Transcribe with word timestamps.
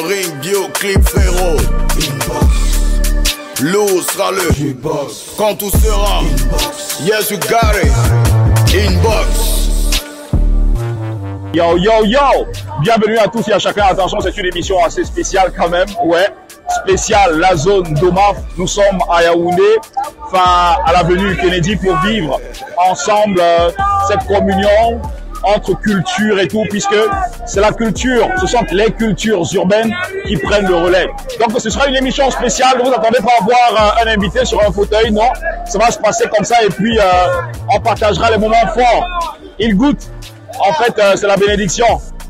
2-3-7 0.00 0.02
dans 0.02 0.06
le 0.06 0.08
ring, 0.08 0.72
clip 0.72 1.02
frérot. 1.08 1.56
Inbox. 1.96 2.46
Lou 3.62 4.02
sera 4.02 4.30
le 4.32 4.48
Inbox. 4.60 5.32
Quand 5.36 5.54
tout 5.56 5.70
sera 5.70 6.20
Inbox. 6.20 7.00
Yes, 7.02 7.30
you 7.30 7.38
got 7.38 7.74
it. 7.82 7.92
Inbox. 8.74 9.70
Yo, 11.52 11.76
yo, 11.76 12.04
yo! 12.04 12.46
Bienvenue 12.80 13.18
à 13.18 13.28
tous 13.28 13.48
et 13.48 13.52
à 13.52 13.58
chacun. 13.58 13.84
Attention, 13.86 14.20
c'est 14.20 14.36
une 14.36 14.46
émission 14.46 14.82
assez 14.84 15.04
spéciale 15.04 15.52
quand 15.56 15.68
même. 15.68 15.88
Ouais, 16.04 16.28
spéciale, 16.82 17.38
la 17.38 17.56
zone 17.56 17.94
d'Omaf. 17.94 18.36
Nous 18.56 18.68
sommes 18.68 19.00
à 19.10 19.24
Yaoundé, 19.24 19.62
enfin 20.24 20.76
à 20.86 20.92
l'avenue 20.92 21.36
Kennedy 21.36 21.76
pour 21.76 21.96
vivre 22.02 22.40
ensemble 22.88 23.40
euh, 23.40 23.70
cette 24.08 24.26
communion 24.26 25.00
entre 25.42 25.74
culture 25.80 26.38
et 26.38 26.48
tout, 26.48 26.64
puisque 26.70 26.96
c'est 27.46 27.60
la 27.60 27.72
culture, 27.72 28.28
ce 28.40 28.46
sont 28.46 28.64
les 28.72 28.90
cultures 28.92 29.42
urbaines 29.54 29.92
qui 30.26 30.36
prennent 30.36 30.66
le 30.66 30.76
relais. 30.76 31.08
Donc 31.38 31.58
ce 31.58 31.70
sera 31.70 31.88
une 31.88 31.96
émission 31.96 32.30
spéciale, 32.30 32.80
vous 32.82 32.90
attendez 32.90 33.18
pas 33.18 33.32
à 33.40 33.44
voir 33.44 33.96
un, 34.02 34.06
invité 34.06 34.44
sur 34.44 34.60
un 34.60 34.72
fauteuil, 34.72 35.10
non, 35.10 35.28
ça 35.66 35.78
va 35.78 35.90
se 35.90 35.98
passer 35.98 36.24
comme 36.34 36.44
ça 36.44 36.62
et 36.64 36.68
puis 36.68 36.98
euh, 36.98 37.02
on 37.74 37.80
partagera 37.80 38.30
les 38.30 38.38
moments 38.38 38.66
forts. 38.74 39.36
Il 39.58 39.76
goûte, 39.76 40.10
en 40.58 40.72
fait 40.72 40.98
euh, 40.98 41.16
c'est 41.16 41.26
la 41.26 41.36
bénédiction. 41.36 41.86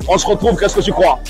On 0.09 0.17
se 0.17 0.27
retrouve, 0.27 0.59
qu'est-ce 0.59 0.77
que 0.77 0.81
tu 0.81 0.93
crois? 0.93 1.21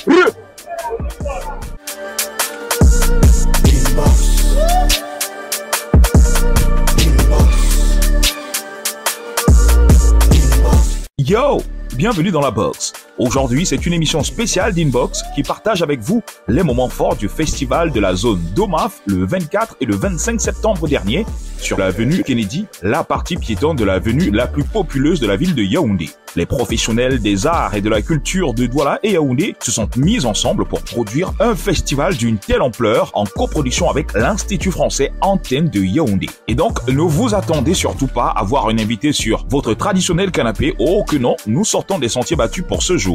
Yo 11.30 11.62
Bienvenue 11.94 12.32
dans 12.32 12.40
la 12.40 12.50
box. 12.50 12.92
Aujourd'hui, 13.20 13.66
c'est 13.66 13.84
une 13.84 13.92
émission 13.92 14.22
spéciale 14.24 14.72
d'Inbox 14.72 15.24
qui 15.34 15.42
partage 15.42 15.82
avec 15.82 16.00
vous 16.00 16.22
les 16.48 16.62
moments 16.62 16.88
forts 16.88 17.16
du 17.16 17.28
festival 17.28 17.92
de 17.92 18.00
la 18.00 18.14
zone 18.14 18.40
d'Omaf 18.56 19.02
le 19.04 19.26
24 19.26 19.76
et 19.82 19.84
le 19.84 19.94
25 19.94 20.40
septembre 20.40 20.88
dernier 20.88 21.26
sur 21.58 21.76
l'avenue 21.76 22.22
Kennedy, 22.22 22.64
la 22.82 23.04
partie 23.04 23.36
piétonne 23.36 23.76
de 23.76 23.84
l'avenue 23.84 24.30
la 24.30 24.46
plus 24.46 24.64
populeuse 24.64 25.20
de 25.20 25.26
la 25.26 25.36
ville 25.36 25.54
de 25.54 25.62
Yaoundé. 25.62 26.08
Les 26.34 26.46
professionnels 26.46 27.20
des 27.20 27.46
arts 27.46 27.74
et 27.74 27.82
de 27.82 27.90
la 27.90 28.00
culture 28.00 28.54
de 28.54 28.64
Douala 28.64 28.98
et 29.02 29.12
Yaoundé 29.12 29.56
se 29.60 29.70
sont 29.70 29.88
mis 29.96 30.24
ensemble 30.24 30.64
pour 30.64 30.80
produire 30.80 31.32
un 31.40 31.54
festival 31.54 32.16
d'une 32.16 32.38
telle 32.38 32.62
ampleur 32.62 33.10
en 33.14 33.24
coproduction 33.24 33.90
avec 33.90 34.14
l'Institut 34.14 34.70
français 34.70 35.12
Antenne 35.20 35.68
de 35.68 35.80
Yaoundé. 35.80 36.30
Et 36.48 36.54
donc, 36.54 36.86
ne 36.88 37.02
vous 37.02 37.34
attendez 37.34 37.74
surtout 37.74 38.06
pas 38.06 38.28
à 38.28 38.44
voir 38.44 38.68
un 38.68 38.78
invité 38.78 39.12
sur 39.12 39.44
votre 39.50 39.74
traditionnel 39.74 40.30
canapé. 40.30 40.74
Oh 40.78 41.04
que 41.04 41.16
non, 41.16 41.36
nous 41.46 41.64
sortons 41.64 41.98
des 41.98 42.08
sentiers 42.08 42.36
battus 42.36 42.64
pour 42.66 42.82
ce 42.82 42.96
jour. 42.96 43.09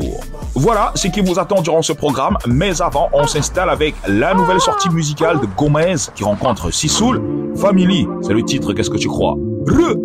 Voilà 0.55 0.91
ce 0.95 1.07
qui 1.07 1.21
vous 1.21 1.37
attend 1.39 1.61
durant 1.61 1.81
ce 1.81 1.93
programme, 1.93 2.37
mais 2.47 2.81
avant, 2.81 3.09
on 3.13 3.27
s'installe 3.27 3.69
avec 3.69 3.95
la 4.07 4.33
nouvelle 4.33 4.61
sortie 4.61 4.89
musicale 4.89 5.39
de 5.39 5.47
Gomez 5.57 5.95
qui 6.15 6.23
rencontre 6.23 6.71
Sisoul. 6.71 7.21
Family, 7.55 8.07
c'est 8.21 8.33
le 8.33 8.43
titre, 8.43 8.73
qu'est-ce 8.73 8.89
que 8.89 8.97
tu 8.97 9.07
crois? 9.07 9.35
Re 9.67 9.95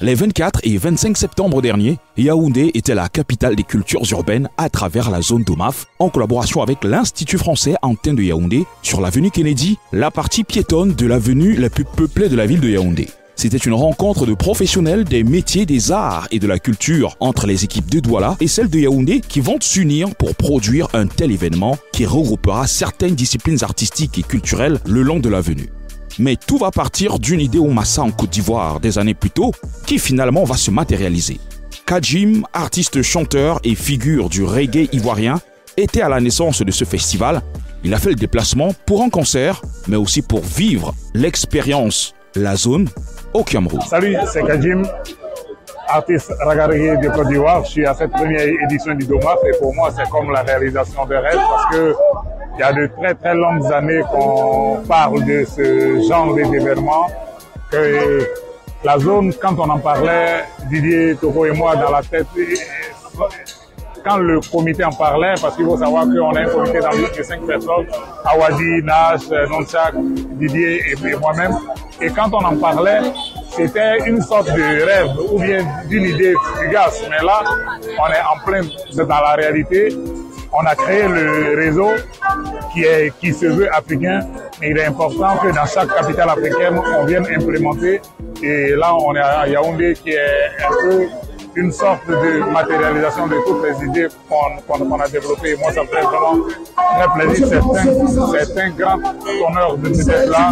Les 0.00 0.14
24 0.14 0.60
et 0.64 0.78
25 0.78 1.16
septembre 1.16 1.62
dernier, 1.62 1.98
Yaoundé 2.16 2.72
était 2.74 2.94
la 2.94 3.08
capitale 3.08 3.54
des 3.54 3.62
cultures 3.62 4.02
urbaines 4.10 4.48
à 4.56 4.68
travers 4.68 5.10
la 5.10 5.22
zone 5.22 5.44
d'Omaf, 5.44 5.86
en 6.00 6.08
collaboration 6.08 6.60
avec 6.62 6.82
l'Institut 6.82 7.38
français 7.38 7.76
Antenne 7.82 8.16
de 8.16 8.22
Yaoundé, 8.22 8.66
sur 8.82 9.00
l'avenue 9.00 9.30
Kennedy, 9.30 9.78
la 9.92 10.10
partie 10.10 10.42
piétonne 10.42 10.94
de 10.94 11.06
l'avenue 11.06 11.54
la 11.54 11.70
plus 11.70 11.84
peuplée 11.84 12.28
de 12.28 12.34
la 12.36 12.46
ville 12.46 12.60
de 12.60 12.68
Yaoundé. 12.68 13.08
C'était 13.36 13.58
une 13.58 13.74
rencontre 13.74 14.26
de 14.26 14.34
professionnels 14.34 15.04
des 15.04 15.22
métiers 15.22 15.64
des 15.64 15.92
arts 15.92 16.26
et 16.32 16.38
de 16.38 16.46
la 16.46 16.58
culture 16.58 17.16
entre 17.20 17.46
les 17.46 17.64
équipes 17.64 17.90
de 17.90 18.00
Douala 18.00 18.36
et 18.40 18.48
celles 18.48 18.70
de 18.70 18.78
Yaoundé 18.78 19.20
qui 19.20 19.40
vont 19.40 19.58
s'unir 19.60 20.14
pour 20.16 20.34
produire 20.34 20.88
un 20.94 21.06
tel 21.06 21.30
événement 21.30 21.78
qui 21.92 22.06
regroupera 22.06 22.66
certaines 22.66 23.14
disciplines 23.14 23.62
artistiques 23.62 24.18
et 24.18 24.22
culturelles 24.22 24.78
le 24.86 25.02
long 25.02 25.20
de 25.20 25.28
l'avenue. 25.28 25.70
Mais 26.18 26.36
tout 26.36 26.58
va 26.58 26.70
partir 26.70 27.18
d'une 27.18 27.40
idée 27.40 27.58
au 27.58 27.68
Massa 27.68 28.02
en 28.02 28.10
Côte 28.10 28.30
d'Ivoire 28.30 28.80
des 28.80 28.98
années 28.98 29.14
plus 29.14 29.30
tôt, 29.30 29.52
qui 29.86 29.98
finalement 29.98 30.44
va 30.44 30.56
se 30.56 30.70
matérialiser. 30.70 31.40
Kajim, 31.86 32.42
artiste 32.52 33.02
chanteur 33.02 33.60
et 33.64 33.74
figure 33.74 34.28
du 34.28 34.44
reggae 34.44 34.88
ivoirien, 34.92 35.40
était 35.76 36.02
à 36.02 36.08
la 36.08 36.20
naissance 36.20 36.62
de 36.62 36.70
ce 36.70 36.84
festival. 36.84 37.40
Il 37.84 37.94
a 37.94 37.98
fait 37.98 38.10
le 38.10 38.16
déplacement 38.16 38.74
pour 38.86 39.02
un 39.02 39.08
concert, 39.08 39.62
mais 39.88 39.96
aussi 39.96 40.22
pour 40.22 40.42
vivre 40.42 40.94
l'expérience, 41.14 42.14
la 42.36 42.56
zone, 42.56 42.88
au 43.32 43.42
Cameroun. 43.42 43.80
Salut, 43.88 44.16
c'est 44.32 44.44
Kajim, 44.44 44.82
artiste 45.88 46.32
reggae 46.44 47.00
de 47.00 47.08
Côte 47.08 47.28
d'Ivoire. 47.28 47.64
Je 47.64 47.70
suis 47.70 47.86
à 47.86 47.94
cette 47.94 48.10
première 48.10 48.46
édition 48.64 48.94
du 48.94 49.06
DOMAF 49.06 49.38
et 49.46 49.56
pour 49.58 49.74
moi, 49.74 49.90
c'est 49.96 50.08
comme 50.10 50.30
la 50.30 50.42
réalisation 50.42 51.06
de 51.06 51.14
rêve 51.14 51.36
parce 51.36 51.74
que 51.74 51.94
il 52.54 52.60
y 52.60 52.62
a 52.62 52.72
de 52.72 52.86
très 52.98 53.14
très 53.14 53.34
longues 53.34 53.72
années 53.72 54.02
qu'on 54.10 54.82
parle 54.86 55.24
de 55.24 55.44
ce 55.44 56.00
genre 56.08 56.34
d'événement. 56.34 57.06
Que 57.70 58.28
la 58.84 58.98
zone, 58.98 59.32
quand 59.40 59.58
on 59.58 59.70
en 59.70 59.78
parlait, 59.78 60.44
Didier 60.68 61.16
Toko 61.16 61.46
et 61.46 61.52
moi 61.52 61.76
dans 61.76 61.90
la 61.90 62.02
tête, 62.02 62.26
quand 64.04 64.16
le 64.16 64.40
comité 64.50 64.84
en 64.84 64.90
parlait, 64.90 65.34
parce 65.40 65.56
qu'il 65.56 65.64
faut 65.64 65.78
savoir 65.78 66.04
qu'on 66.04 66.34
a 66.34 66.40
un 66.40 66.46
comité 66.46 66.80
d'environ 66.80 67.08
de 67.16 67.22
cinq 67.22 67.46
personnes, 67.46 67.86
Awadi, 68.24 68.82
Nash, 68.82 69.28
Nonchak, 69.48 69.94
Didier 69.94 70.82
et 70.90 71.16
moi-même, 71.16 71.52
et 72.00 72.10
quand 72.10 72.28
on 72.32 72.44
en 72.44 72.56
parlait, 72.56 73.00
c'était 73.50 73.98
une 74.06 74.20
sorte 74.20 74.46
de 74.52 74.84
rêve 74.84 75.10
ou 75.30 75.38
bien 75.38 75.64
d'une 75.88 76.04
idée 76.04 76.34
fugace. 76.56 77.04
Mais 77.08 77.24
là, 77.24 77.42
on 77.80 78.10
est 78.10 78.22
en 78.22 78.44
plein 78.44 78.62
dans 78.96 79.06
la 79.06 79.34
réalité 79.34 79.96
on 80.52 80.64
a 80.66 80.74
créé 80.74 81.08
le 81.08 81.56
réseau 81.56 81.90
qui, 82.72 82.84
qui 83.20 83.32
se 83.32 83.46
veut 83.46 83.74
africain, 83.74 84.20
mais 84.60 84.70
il 84.70 84.78
est 84.78 84.84
important 84.84 85.36
que 85.38 85.48
dans 85.48 85.66
chaque 85.66 85.94
capitale 85.94 86.28
africaine, 86.30 86.80
on 86.98 87.04
vienne 87.04 87.26
implémenter. 87.34 88.00
Et 88.42 88.70
là, 88.70 88.94
on 88.94 89.14
est 89.14 89.20
à 89.20 89.46
Yaoundé 89.48 89.94
qui 89.94 90.10
est 90.10 90.48
un 90.64 90.72
peu 90.82 91.06
une 91.54 91.70
sorte 91.72 92.06
de 92.08 92.50
matérialisation 92.50 93.26
de 93.26 93.36
toutes 93.46 93.62
les 93.64 93.86
idées 93.86 94.08
qu'on 94.28 95.00
a 95.00 95.08
développées. 95.08 95.56
Moi, 95.56 95.72
ça 95.72 95.82
me 95.82 95.86
fait 95.86 96.00
vraiment 96.00 96.46
très 96.76 97.26
plaisir. 97.26 97.46
C'est 97.46 98.60
un, 98.60 98.70
grand 98.70 98.98
honneur 99.48 99.76
de 99.76 99.88
être 99.88 100.30
là 100.30 100.50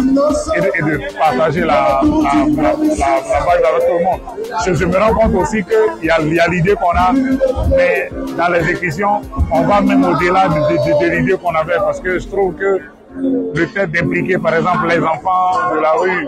et 0.55 0.81
de, 0.81 1.17
partager 1.17 1.61
la, 1.61 2.01
la, 2.03 2.33
la, 2.55 2.73
la, 2.73 3.69
avec 3.69 3.87
tout 3.87 3.97
le 3.97 4.03
monde. 4.03 4.19
Je, 4.65 4.85
me 4.85 4.97
rends 4.97 5.13
compte 5.13 5.35
aussi 5.35 5.63
qu'il 5.63 6.07
y 6.07 6.39
a, 6.39 6.47
l'idée 6.47 6.75
qu'on 6.75 6.91
a, 6.91 7.13
mais 7.75 8.09
dans 8.37 8.49
les 8.49 8.69
écritions, 8.69 9.21
on 9.51 9.61
va 9.63 9.81
même 9.81 10.03
au-delà 10.03 10.47
de, 10.47 10.55
de, 10.55 11.05
de 11.05 11.17
l'idée 11.17 11.37
qu'on 11.37 11.55
avait 11.55 11.77
parce 11.77 11.99
que 11.99 12.19
je 12.19 12.27
trouve 12.27 12.55
que 12.55 12.79
le 13.15 13.65
fait 13.67 13.87
d'impliquer 13.87 14.37
par 14.37 14.55
exemple 14.55 14.87
les 14.87 14.99
enfants 14.99 15.73
de 15.73 15.79
la 15.79 15.91
rue 15.93 16.27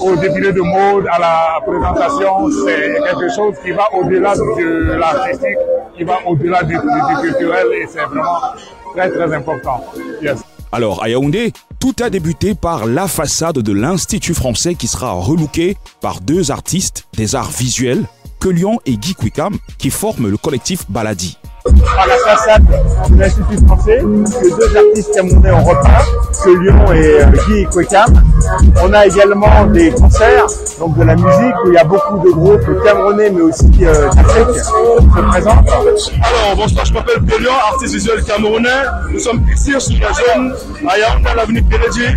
au 0.00 0.16
défilé 0.16 0.52
de 0.52 0.60
mode, 0.60 1.06
à 1.10 1.18
la 1.18 1.60
présentation, 1.64 2.48
c'est 2.64 2.98
quelque 3.02 3.34
chose 3.34 3.54
qui 3.64 3.70
va 3.72 3.84
au-delà 3.94 4.34
de 4.34 4.92
l'artistique, 4.92 5.58
qui 5.96 6.04
va 6.04 6.18
au-delà 6.26 6.62
du, 6.62 6.78
culturel 7.20 7.66
et 7.74 7.86
c'est 7.88 8.04
vraiment 8.04 8.38
très 8.94 9.10
très 9.10 9.34
important. 9.34 9.84
Alors 10.72 11.02
à 11.02 11.08
Yaoundé, 11.08 11.52
tout 11.80 11.94
a 12.02 12.10
débuté 12.10 12.54
par 12.54 12.86
la 12.86 13.08
façade 13.08 13.58
de 13.58 13.72
l'Institut 13.72 14.34
français 14.34 14.74
qui 14.74 14.86
sera 14.86 15.12
relooké 15.12 15.76
par 16.00 16.20
deux 16.20 16.50
artistes 16.50 17.04
des 17.16 17.34
arts 17.34 17.50
visuels, 17.50 18.04
Lyon 18.44 18.78
et 18.86 18.96
Guy 18.96 19.14
Quickham, 19.14 19.58
qui 19.78 19.90
forment 19.90 20.28
le 20.28 20.36
collectif 20.36 20.90
Baladi 20.90 21.38
à 21.98 22.06
la 22.06 22.16
façade 22.18 22.64
de 23.10 23.16
l'Institut 23.16 23.66
français 23.66 23.98
que 23.98 24.56
deux 24.56 24.76
artistes 24.76 25.14
camerounais 25.14 25.52
ont 25.52 25.64
repeint, 25.64 26.04
que 26.44 26.50
Lyon 26.50 26.92
et 26.92 27.22
euh, 27.22 27.26
Guy 27.46 27.64
Kwekam. 27.66 28.22
On 28.82 28.92
a 28.92 29.06
également 29.06 29.66
des 29.66 29.90
concerts, 29.90 30.46
donc 30.78 30.96
de 30.98 31.04
la 31.04 31.14
musique, 31.16 31.54
où 31.64 31.68
il 31.68 31.74
y 31.74 31.78
a 31.78 31.84
beaucoup 31.84 32.18
de 32.18 32.30
groupes 32.30 32.84
camerounais 32.84 33.30
mais 33.30 33.40
aussi 33.42 33.70
euh, 33.82 34.08
d'Afrique 34.10 34.52
qui 34.52 34.60
se 34.60 35.28
présentent. 35.28 35.68
Alors 35.68 36.56
bonsoir, 36.56 36.84
je 36.84 36.92
m'appelle 36.94 37.22
Pélion, 37.22 37.52
artiste 37.72 37.94
visuel 37.94 38.22
camerounais. 38.24 38.68
Nous 39.12 39.20
sommes 39.20 39.44
ici 39.52 39.72
sur 39.78 40.00
la 40.00 40.12
zone, 40.12 40.54
à 40.88 40.98
Yaoundé, 40.98 41.30
l'avenue 41.36 41.62
Pélédji. 41.62 42.16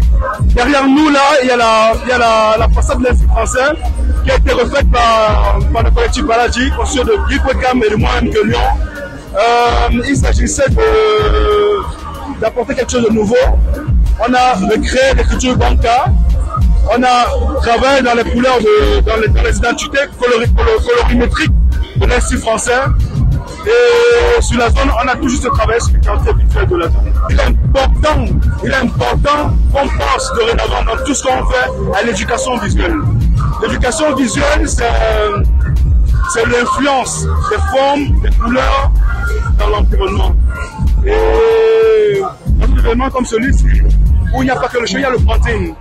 Derrière 0.55 0.87
nous 0.87 1.09
là, 1.09 1.19
il 1.43 1.47
y 1.47 1.51
a 1.51 1.57
la, 1.57 2.69
façade 2.69 2.99
de 2.99 3.05
l'Institut 3.05 3.29
français 3.29 3.73
qui 4.23 4.31
a 4.31 4.35
été 4.35 4.51
refaite 4.51 4.89
par, 4.91 5.59
par 5.73 5.83
le 5.83 5.91
collectif 5.91 6.25
Baladi, 6.25 6.71
conçu 6.77 6.99
de 6.99 7.13
Guy 7.27 7.39
Kwekam 7.39 7.81
et 7.83 7.89
de 7.89 7.95
moi-même 7.95 8.29
que 8.29 8.45
Lyon. 8.45 8.59
Euh, 9.33 10.01
il 10.07 10.15
s'agissait 10.15 10.65
d'apporter 12.39 12.75
quelque 12.75 12.91
chose 12.91 13.05
de 13.05 13.13
nouveau. 13.13 13.35
On 14.19 14.33
a 14.33 14.53
recréé 14.53 15.13
l'écriture 15.15 15.55
banca. 15.55 16.05
On 16.89 17.01
a 17.01 17.61
travaillé 17.61 18.01
dans 18.01 18.13
les 18.15 18.29
couleurs, 18.29 18.59
de, 18.59 18.99
dans, 19.01 19.15
les, 19.17 19.27
dans 19.29 19.43
les 19.43 19.57
identités 19.57 19.99
colorimétriques 20.19 21.51
de 21.95 22.05
l'Institut 22.05 22.39
français. 22.41 22.81
Et 23.65 24.41
sur 24.41 24.57
la 24.57 24.69
zone, 24.69 24.91
on 25.03 25.07
a 25.07 25.15
toujours 25.15 25.53
travaillé 25.53 25.79
sur 25.79 25.93
les 25.93 25.99
quartiers 25.99 26.33
visuels 26.33 26.67
de 26.67 26.75
la 26.77 26.85
zone. 26.87 27.13
Il 27.29 27.39
est 27.39 27.43
important, 27.43 28.25
il 28.63 28.71
est 28.71 28.75
important 28.75 29.55
qu'on 29.71 29.87
pense 29.87 30.33
dorénavant 30.35 30.83
dans 30.83 31.03
tout 31.05 31.13
ce 31.13 31.23
qu'on 31.23 31.45
fait 31.45 31.99
à 31.99 32.03
l'éducation 32.03 32.57
visuelle. 32.57 32.95
L'éducation 33.61 34.15
visuelle, 34.15 34.67
c'est 34.67 36.45
l'influence 36.45 37.23
des 37.49 37.57
formes, 37.77 38.19
des 38.21 38.31
couleurs 38.31 38.91
dans 39.61 39.69
l'environnement. 39.69 40.35
Et 41.05 42.21
un 42.61 42.77
événement 42.77 43.09
comme 43.09 43.25
celui-ci, 43.25 43.81
où 44.35 44.41
il 44.41 44.45
n'y 44.45 44.51
a 44.51 44.55
pas 44.55 44.67
que 44.67 44.79
le 44.79 44.85
show, 44.85 44.97
il 44.97 45.01
y 45.01 45.05
a 45.05 45.09
le 45.09 45.17
branding. 45.17 45.73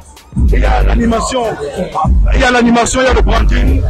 Il 0.52 0.60
y 0.60 0.64
a 0.64 0.82
l'animation, 0.84 1.42
il 2.34 2.40
y 2.40 2.44
a 2.44 2.50
l'animation, 2.52 3.00
il 3.00 3.04
y 3.04 3.08
a 3.08 3.14
le 3.14 3.20
branding. 3.20 3.82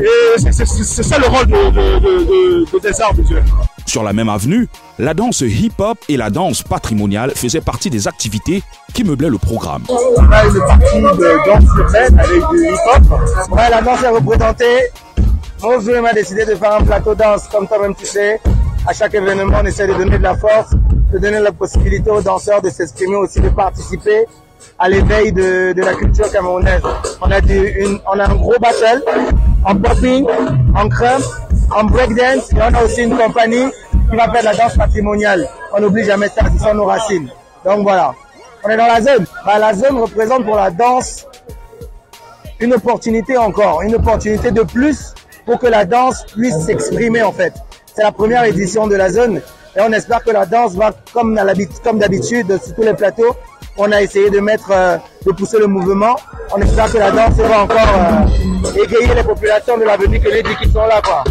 Et 0.00 0.40
c'est 0.40 1.02
ça 1.02 1.18
le 1.18 1.26
rôle 1.26 1.46
de, 1.46 1.70
de, 1.70 2.70
de, 2.72 2.78
des 2.80 3.00
arts 3.00 3.14
visuels. 3.14 3.44
Sur 3.86 4.02
la 4.02 4.12
même 4.12 4.28
avenue, 4.28 4.66
la 4.98 5.14
danse 5.14 5.42
hip-hop 5.42 5.98
et 6.08 6.16
la 6.16 6.30
danse 6.30 6.62
patrimoniale 6.62 7.30
faisaient 7.36 7.60
partie 7.60 7.90
des 7.90 8.08
activités 8.08 8.62
qui 8.92 9.04
meublaient 9.04 9.28
le 9.30 9.38
programme. 9.38 9.84
On 9.88 10.32
a 10.32 10.44
une 10.46 10.58
partie 10.66 11.00
de 11.00 11.46
danse 11.46 11.70
urbaine 11.78 12.18
avec 12.18 12.42
du 12.50 12.66
hip-hop. 12.66 13.20
Ouais, 13.52 13.70
la 13.70 13.80
danse 13.80 14.02
est 14.02 14.08
représentée. 14.08 14.80
Mon 15.62 16.02
m'a 16.02 16.12
décidé 16.12 16.44
de 16.44 16.56
faire 16.56 16.74
un 16.74 16.84
plateau 16.84 17.14
danse, 17.14 17.48
comme 17.48 17.68
toi-même 17.68 17.94
tu 17.94 18.04
sais. 18.04 18.40
À 18.86 18.92
chaque 18.92 19.14
événement, 19.14 19.56
on 19.62 19.64
essaie 19.64 19.86
de 19.86 19.94
donner 19.94 20.18
de 20.18 20.22
la 20.22 20.36
force, 20.36 20.72
de 21.10 21.18
donner 21.18 21.40
la 21.40 21.52
possibilité 21.52 22.10
aux 22.10 22.20
danseurs 22.20 22.60
de 22.60 22.68
s'exprimer 22.68 23.16
aussi, 23.16 23.40
de 23.40 23.48
participer 23.48 24.26
à 24.78 24.90
l'éveil 24.90 25.32
de, 25.32 25.72
de, 25.72 25.82
la 25.82 25.94
culture 25.94 26.30
camerounaise. 26.30 26.82
On 27.22 27.30
a, 27.30 27.36
a 27.36 28.30
un 28.30 28.34
gros 28.34 28.58
battle 28.60 29.02
en 29.64 29.76
popping, 29.76 30.26
en 30.76 30.88
crump, 30.90 31.24
en 31.74 31.84
breakdance 31.84 32.52
et 32.52 32.56
on 32.56 32.74
a 32.74 32.84
aussi 32.84 33.04
une 33.04 33.16
compagnie 33.16 33.70
qui 34.10 34.16
va 34.16 34.30
faire 34.30 34.42
la 34.42 34.54
danse 34.54 34.76
patrimoniale. 34.76 35.48
On 35.74 35.80
n'oublie 35.80 36.04
jamais 36.04 36.28
ça, 36.28 36.42
ce 36.52 36.62
sont 36.62 36.74
nos 36.74 36.84
racines. 36.84 37.30
Donc 37.64 37.84
voilà, 37.84 38.12
on 38.64 38.68
est 38.68 38.76
dans 38.76 38.86
la 38.86 39.00
zone. 39.00 39.24
Bah, 39.46 39.58
la 39.58 39.72
zone 39.72 39.98
représente 39.98 40.44
pour 40.44 40.56
la 40.56 40.70
danse 40.70 41.26
une 42.60 42.74
opportunité 42.74 43.38
encore, 43.38 43.80
une 43.80 43.94
opportunité 43.94 44.50
de 44.50 44.62
plus 44.62 45.14
pour 45.46 45.58
que 45.58 45.68
la 45.68 45.86
danse 45.86 46.26
puisse 46.26 46.58
s'exprimer 46.58 47.22
en 47.22 47.32
fait. 47.32 47.54
C'est 47.94 48.02
la 48.02 48.12
première 48.12 48.44
édition 48.44 48.86
de 48.86 48.96
la 48.96 49.10
zone 49.10 49.40
et 49.76 49.80
on 49.80 49.92
espère 49.92 50.22
que 50.24 50.30
la 50.30 50.46
danse 50.46 50.74
va 50.74 50.92
comme 51.12 51.34
d'habitude 51.34 52.58
sur 52.62 52.74
tous 52.74 52.82
les 52.82 52.94
plateaux 52.94 53.36
on 53.76 53.90
a 53.92 54.02
essayé 54.02 54.30
de 54.30 54.40
mettre, 54.40 54.70
euh, 54.70 54.96
de 55.26 55.32
pousser 55.32 55.58
le 55.58 55.66
mouvement. 55.66 56.16
On 56.54 56.60
espère 56.60 56.92
que 56.92 56.98
la 56.98 57.10
danse 57.10 57.34
va 57.34 57.62
encore 57.62 57.80
euh, 57.80 58.84
égayer 58.84 59.14
les 59.14 59.24
populations 59.24 59.76
de 59.78 59.84
l'avenir 59.84 60.22
que 60.22 60.28
les 60.28 60.42
qui 60.42 60.70
sont 60.70 60.86
là. 60.86 61.02
Quoi. 61.02 61.24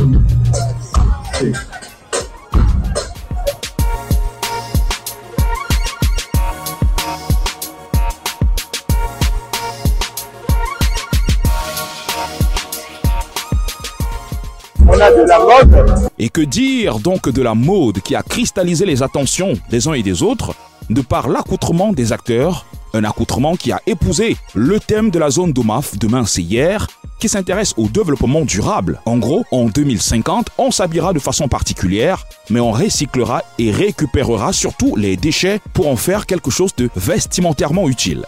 On 15.04 15.06
a 15.06 15.12
de 15.12 15.28
la 15.28 15.40
mode. 15.40 16.10
Et 16.18 16.30
que 16.30 16.40
dire 16.40 17.00
donc 17.00 17.28
de 17.28 17.42
la 17.42 17.56
mode 17.56 18.00
qui 18.00 18.16
a 18.16 18.24
cristallisé 18.24 18.86
les 18.86 19.04
attentions 19.04 19.54
des 19.70 19.90
uns 19.90 19.94
et 19.94 20.04
des 20.04 20.24
autres 20.24 20.54
de 20.90 21.02
par 21.02 21.28
l'accoutrement 21.28 21.92
des 21.92 22.14
acteurs, 22.14 22.66
un 22.94 23.04
accoutrement 23.04 23.58
qui 23.58 23.74
a 23.74 23.82
épousé 23.86 24.38
le 24.54 24.80
thème 24.80 25.10
de 25.10 25.20
la 25.20 25.30
zone 25.30 25.52
d'OMAF 25.52 25.98
Demain 25.98 26.26
c'est 26.26 26.42
hier, 26.42 26.88
qui 27.20 27.28
s'intéresse 27.28 27.74
au 27.76 27.90
développement 27.90 28.46
durable. 28.46 29.02
En 29.06 29.18
gros, 29.18 29.44
en 29.52 29.66
2050, 29.66 30.52
on 30.58 30.72
s'habillera 30.72 31.12
de 31.12 31.20
façon 31.20 31.50
particulière, 31.50 32.26
mais 32.50 32.62
on 32.62 32.72
recyclera 32.72 33.42
et 33.60 33.72
récupérera 33.72 34.54
surtout 34.54 34.96
les 34.96 35.18
déchets 35.18 35.60
pour 35.74 35.90
en 35.90 35.98
faire 35.98 36.26
quelque 36.26 36.50
chose 36.50 36.74
de 36.78 36.90
vestimentairement 36.96 37.90
utile. 37.90 38.24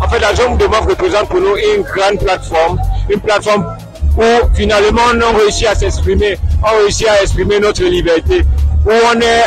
En 0.00 0.08
fait, 0.08 0.20
la 0.20 0.32
zone 0.36 0.56
d'OMAF 0.58 0.86
représente 0.86 1.28
pour 1.28 1.40
nous 1.40 1.56
une 1.74 1.82
grande 1.82 2.20
plateforme, 2.20 2.80
une 3.12 3.20
plateforme 3.20 3.66
où 4.16 4.54
finalement 4.54 5.02
on 5.14 5.38
réussit 5.38 5.66
à 5.66 5.74
s'exprimer, 5.74 6.38
on 6.62 6.82
réussit 6.82 7.08
à 7.08 7.22
exprimer 7.22 7.60
notre 7.60 7.84
liberté, 7.84 8.42
où 8.86 8.90
on 8.90 9.20
est 9.20 9.44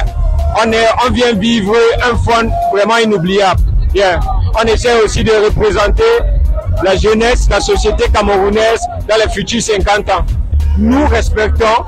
on, 0.66 0.72
est, 0.72 0.86
on 1.08 1.12
vient 1.12 1.34
vivre 1.34 1.76
un 2.04 2.16
fond 2.16 2.50
vraiment 2.72 2.98
inoubliable. 2.98 3.62
On 4.60 4.64
essaie 4.68 5.02
aussi 5.02 5.24
de 5.24 5.32
représenter 5.32 6.04
la 6.84 6.96
jeunesse, 6.96 7.48
la 7.50 7.60
société 7.60 8.06
camerounaise 8.14 8.82
dans 9.08 9.16
les 9.16 9.32
futurs 9.32 9.62
50 9.62 10.10
ans. 10.10 10.26
Nous 10.78 11.06
respectons, 11.08 11.86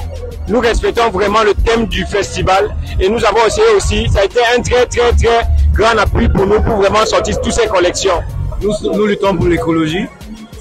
nous 0.48 0.60
respectons 0.60 1.10
vraiment 1.10 1.44
le 1.44 1.54
thème 1.54 1.88
du 1.88 2.06
festival 2.06 2.76
et 3.00 3.10
nous 3.10 3.24
avons 3.26 3.46
essayé 3.48 3.68
aussi, 3.76 4.08
ça 4.10 4.22
a 4.22 4.26
été 4.26 4.40
un 4.56 4.62
très 4.62 4.86
très 4.86 5.12
très 5.14 5.42
grand 5.74 5.98
appui 5.98 6.30
pour 6.30 6.46
nous 6.46 6.62
pour 6.62 6.78
vraiment 6.78 7.06
sortir 7.06 7.40
toutes 7.42 7.54
ces 7.54 7.68
collections. 7.68 8.22
Nous, 8.62 8.72
nous 8.94 9.06
luttons 9.08 9.36
pour 9.36 9.48
l'écologie, 9.48 10.06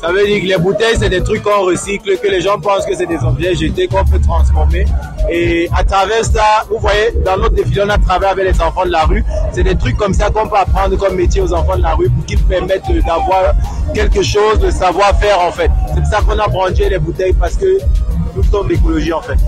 ça 0.04 0.12
veut 0.12 0.26
dire 0.26 0.40
que 0.42 0.46
les 0.46 0.58
bouteilles, 0.58 0.96
c'est 0.98 1.08
des 1.08 1.22
trucs 1.22 1.42
qu'on 1.42 1.64
recycle, 1.64 2.18
que 2.18 2.28
les 2.28 2.42
gens 2.42 2.60
pensent 2.60 2.84
que 2.84 2.94
c'est 2.94 3.06
des 3.06 3.16
objets 3.24 3.54
jetés 3.54 3.88
qu'on 3.88 4.04
peut 4.04 4.20
transformer. 4.20 4.84
Et 5.30 5.66
à 5.74 5.82
travers 5.82 6.22
ça, 6.26 6.66
vous 6.68 6.78
voyez, 6.78 7.12
dans 7.24 7.38
notre 7.38 7.54
défilé, 7.54 7.84
on 7.86 7.88
a 7.88 7.96
travaillé 7.96 8.32
avec 8.32 8.52
les 8.52 8.60
enfants 8.60 8.84
de 8.84 8.90
la 8.90 9.04
rue. 9.04 9.24
C'est 9.52 9.62
des 9.62 9.74
trucs 9.74 9.96
comme 9.96 10.12
ça 10.12 10.28
qu'on 10.28 10.46
peut 10.46 10.58
apprendre 10.58 10.94
comme 10.98 11.14
métier 11.14 11.40
aux 11.40 11.54
enfants 11.54 11.78
de 11.78 11.82
la 11.82 11.94
rue 11.94 12.10
pour 12.10 12.26
qu'ils 12.26 12.42
permettent 12.42 12.84
d'avoir 13.06 13.54
quelque 13.94 14.22
chose 14.22 14.58
de 14.58 14.70
savoir-faire 14.70 15.40
en 15.40 15.52
fait. 15.52 15.70
C'est 15.94 16.02
pour 16.02 16.10
ça 16.10 16.20
qu'on 16.20 16.38
a 16.38 16.48
branché 16.48 16.90
les 16.90 16.98
bouteilles 16.98 17.32
parce 17.32 17.56
que 17.56 17.78
nous 18.36 18.42
sommes 18.42 18.68
d'écologie 18.68 19.14
en 19.14 19.22
fait. 19.22 19.38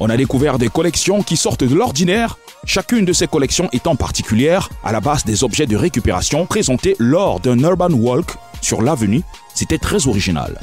On 0.00 0.10
a 0.10 0.16
découvert 0.16 0.58
des 0.58 0.70
collections 0.70 1.22
qui 1.22 1.36
sortent 1.36 1.62
de 1.62 1.72
l'ordinaire, 1.72 2.36
chacune 2.66 3.04
de 3.04 3.12
ces 3.12 3.26
collections 3.26 3.68
étant 3.72 3.96
particulière 3.96 4.68
à 4.82 4.92
la 4.92 5.00
base 5.00 5.24
des 5.24 5.44
objets 5.44 5.66
de 5.66 5.76
récupération 5.76 6.46
présentés 6.46 6.96
lors 6.98 7.40
d'un 7.40 7.58
urban 7.58 7.92
walk 7.92 8.30
sur 8.60 8.82
l'avenue 8.82 9.22
c'était 9.54 9.78
très 9.78 10.08
original. 10.08 10.58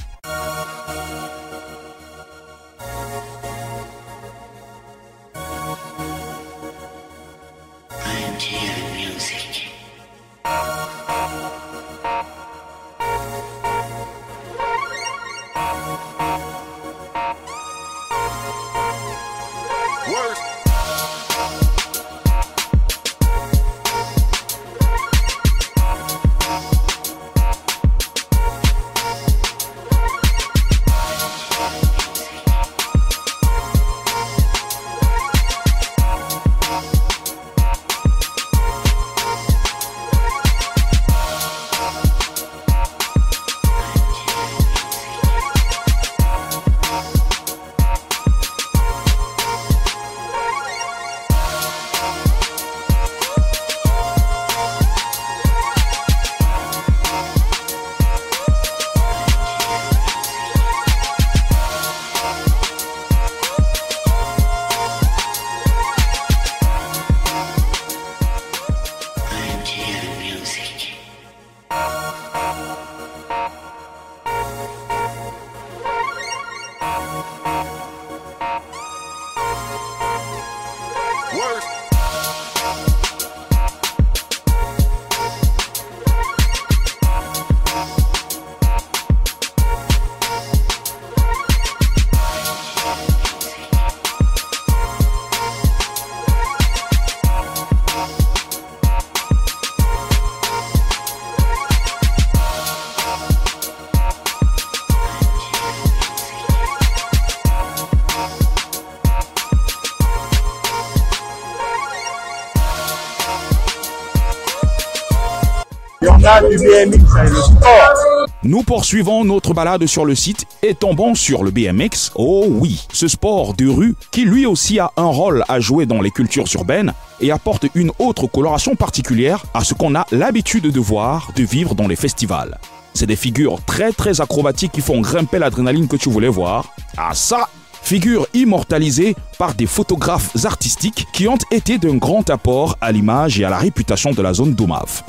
Nous 118.43 118.63
poursuivons 118.63 119.23
notre 119.23 119.53
balade 119.53 119.85
sur 119.85 120.05
le 120.05 120.15
site 120.15 120.45
et 120.63 120.73
tombons 120.73 121.13
sur 121.13 121.43
le 121.43 121.51
BMX. 121.51 122.11
Oh 122.15 122.45
oui, 122.49 122.87
ce 122.91 123.07
sport 123.07 123.53
de 123.53 123.67
rue 123.67 123.95
qui 124.11 124.25
lui 124.25 124.47
aussi 124.47 124.79
a 124.79 124.91
un 124.97 125.05
rôle 125.05 125.43
à 125.47 125.59
jouer 125.59 125.85
dans 125.85 126.01
les 126.01 126.09
cultures 126.09 126.47
urbaines 126.55 126.93
et 127.19 127.31
apporte 127.31 127.67
une 127.75 127.91
autre 127.99 128.25
coloration 128.25 128.75
particulière 128.75 129.45
à 129.53 129.63
ce 129.63 129.75
qu'on 129.75 129.93
a 129.93 130.07
l'habitude 130.11 130.71
de 130.71 130.79
voir, 130.79 131.31
de 131.35 131.43
vivre 131.43 131.75
dans 131.75 131.87
les 131.87 131.95
festivals. 131.95 132.57
C'est 132.95 133.05
des 133.05 133.15
figures 133.15 133.63
très 133.65 133.91
très 133.91 134.19
acrobatiques 134.19 134.71
qui 134.71 134.81
font 134.81 134.99
grimper 135.01 135.37
l'adrénaline 135.37 135.87
que 135.87 135.95
tu 135.95 136.09
voulais 136.09 136.27
voir. 136.27 136.73
Ah 136.97 137.11
ça, 137.13 137.49
figures 137.83 138.27
immortalisées 138.33 139.15
par 139.37 139.53
des 139.53 139.67
photographes 139.67 140.43
artistiques 140.43 141.05
qui 141.13 141.27
ont 141.27 141.37
été 141.51 141.77
d'un 141.77 141.97
grand 141.97 142.29
apport 142.31 142.77
à 142.81 142.91
l'image 142.91 143.39
et 143.39 143.45
à 143.45 143.49
la 143.49 143.59
réputation 143.59 144.11
de 144.11 144.21
la 144.21 144.33
zone 144.33 144.55
d'Omaf. 144.55 145.03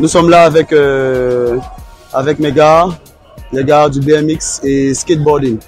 Nous 0.00 0.08
sommes 0.08 0.30
là 0.30 0.44
avec, 0.44 0.72
euh, 0.72 1.58
avec 2.12 2.38
mes 2.38 2.52
gars, 2.52 2.88
les 3.52 3.64
gars 3.64 3.88
du 3.88 4.00
BMX 4.00 4.60
et 4.62 4.94
skateboarding. 4.94 5.58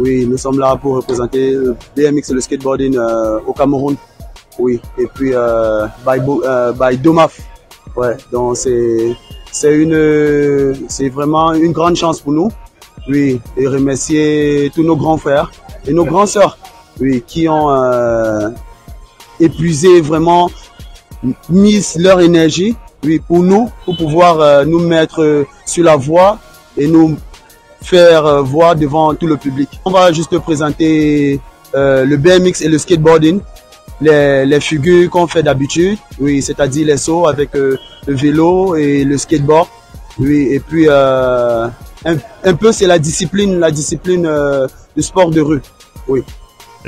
Oui, 0.00 0.26
nous 0.26 0.38
sommes 0.38 0.58
là 0.58 0.76
pour 0.76 0.96
représenter 0.96 1.52
le 1.52 1.76
BMX 1.96 2.30
et 2.30 2.34
le 2.34 2.40
skateboarding 2.40 2.96
euh, 2.96 3.38
au 3.46 3.52
Cameroun. 3.52 3.96
Oui, 4.58 4.80
et 4.98 5.06
puis 5.14 5.30
euh, 5.32 5.86
by, 6.04 6.18
euh, 6.44 6.72
by 6.72 6.98
Domaf. 6.98 7.40
Ouais, 7.94 8.16
donc 8.32 8.56
c'est 8.56 9.14
c'est 9.52 9.74
une 9.74 10.74
c'est 10.88 11.08
vraiment 11.08 11.52
une 11.52 11.72
grande 11.72 11.96
chance 11.96 12.20
pour 12.20 12.32
nous. 12.32 12.50
Oui, 13.08 13.40
et 13.56 13.66
remercier 13.66 14.70
tous 14.74 14.82
nos 14.82 14.96
grands 14.96 15.16
frères 15.16 15.50
et 15.86 15.92
nos 15.92 16.04
grands 16.04 16.26
sœurs, 16.26 16.58
oui, 17.00 17.22
qui 17.26 17.48
ont 17.48 17.70
euh, 17.70 18.50
épuisé 19.38 20.00
vraiment 20.00 20.50
mis 21.48 21.84
leur 21.96 22.20
énergie, 22.20 22.76
oui, 23.04 23.20
pour 23.20 23.42
nous, 23.42 23.70
pour 23.84 23.96
pouvoir 23.96 24.40
euh, 24.40 24.64
nous 24.64 24.80
mettre 24.80 25.46
sur 25.64 25.84
la 25.84 25.96
voie 25.96 26.38
et 26.76 26.86
nous 26.86 27.16
faire 27.82 28.26
euh, 28.26 28.42
voir 28.42 28.74
devant 28.74 29.14
tout 29.14 29.26
le 29.26 29.36
public. 29.36 29.68
On 29.84 29.90
va 29.90 30.12
juste 30.12 30.36
présenter 30.38 31.40
euh, 31.74 32.04
le 32.04 32.16
BMX 32.16 32.62
et 32.62 32.68
le 32.68 32.78
skateboarding, 32.78 33.40
les, 34.00 34.46
les 34.46 34.60
figures 34.60 35.10
qu'on 35.10 35.26
fait 35.26 35.42
d'habitude, 35.42 35.98
oui, 36.18 36.42
c'est-à-dire 36.42 36.86
les 36.86 36.96
sauts 36.96 37.26
avec 37.26 37.50
le 37.54 37.78
vélo 38.06 38.74
et 38.76 39.04
le 39.04 39.16
skateboard, 39.18 39.68
oui, 40.18 40.48
et 40.50 40.60
puis 40.60 40.86
euh, 40.88 41.68
un, 42.04 42.54
peu 42.54 42.72
c'est 42.72 42.86
la 42.86 42.98
discipline, 42.98 43.58
la 43.58 43.70
discipline 43.70 44.26
euh, 44.26 44.66
du 44.96 45.02
sport 45.02 45.30
de 45.30 45.40
rue, 45.40 45.62
oui. 46.08 46.22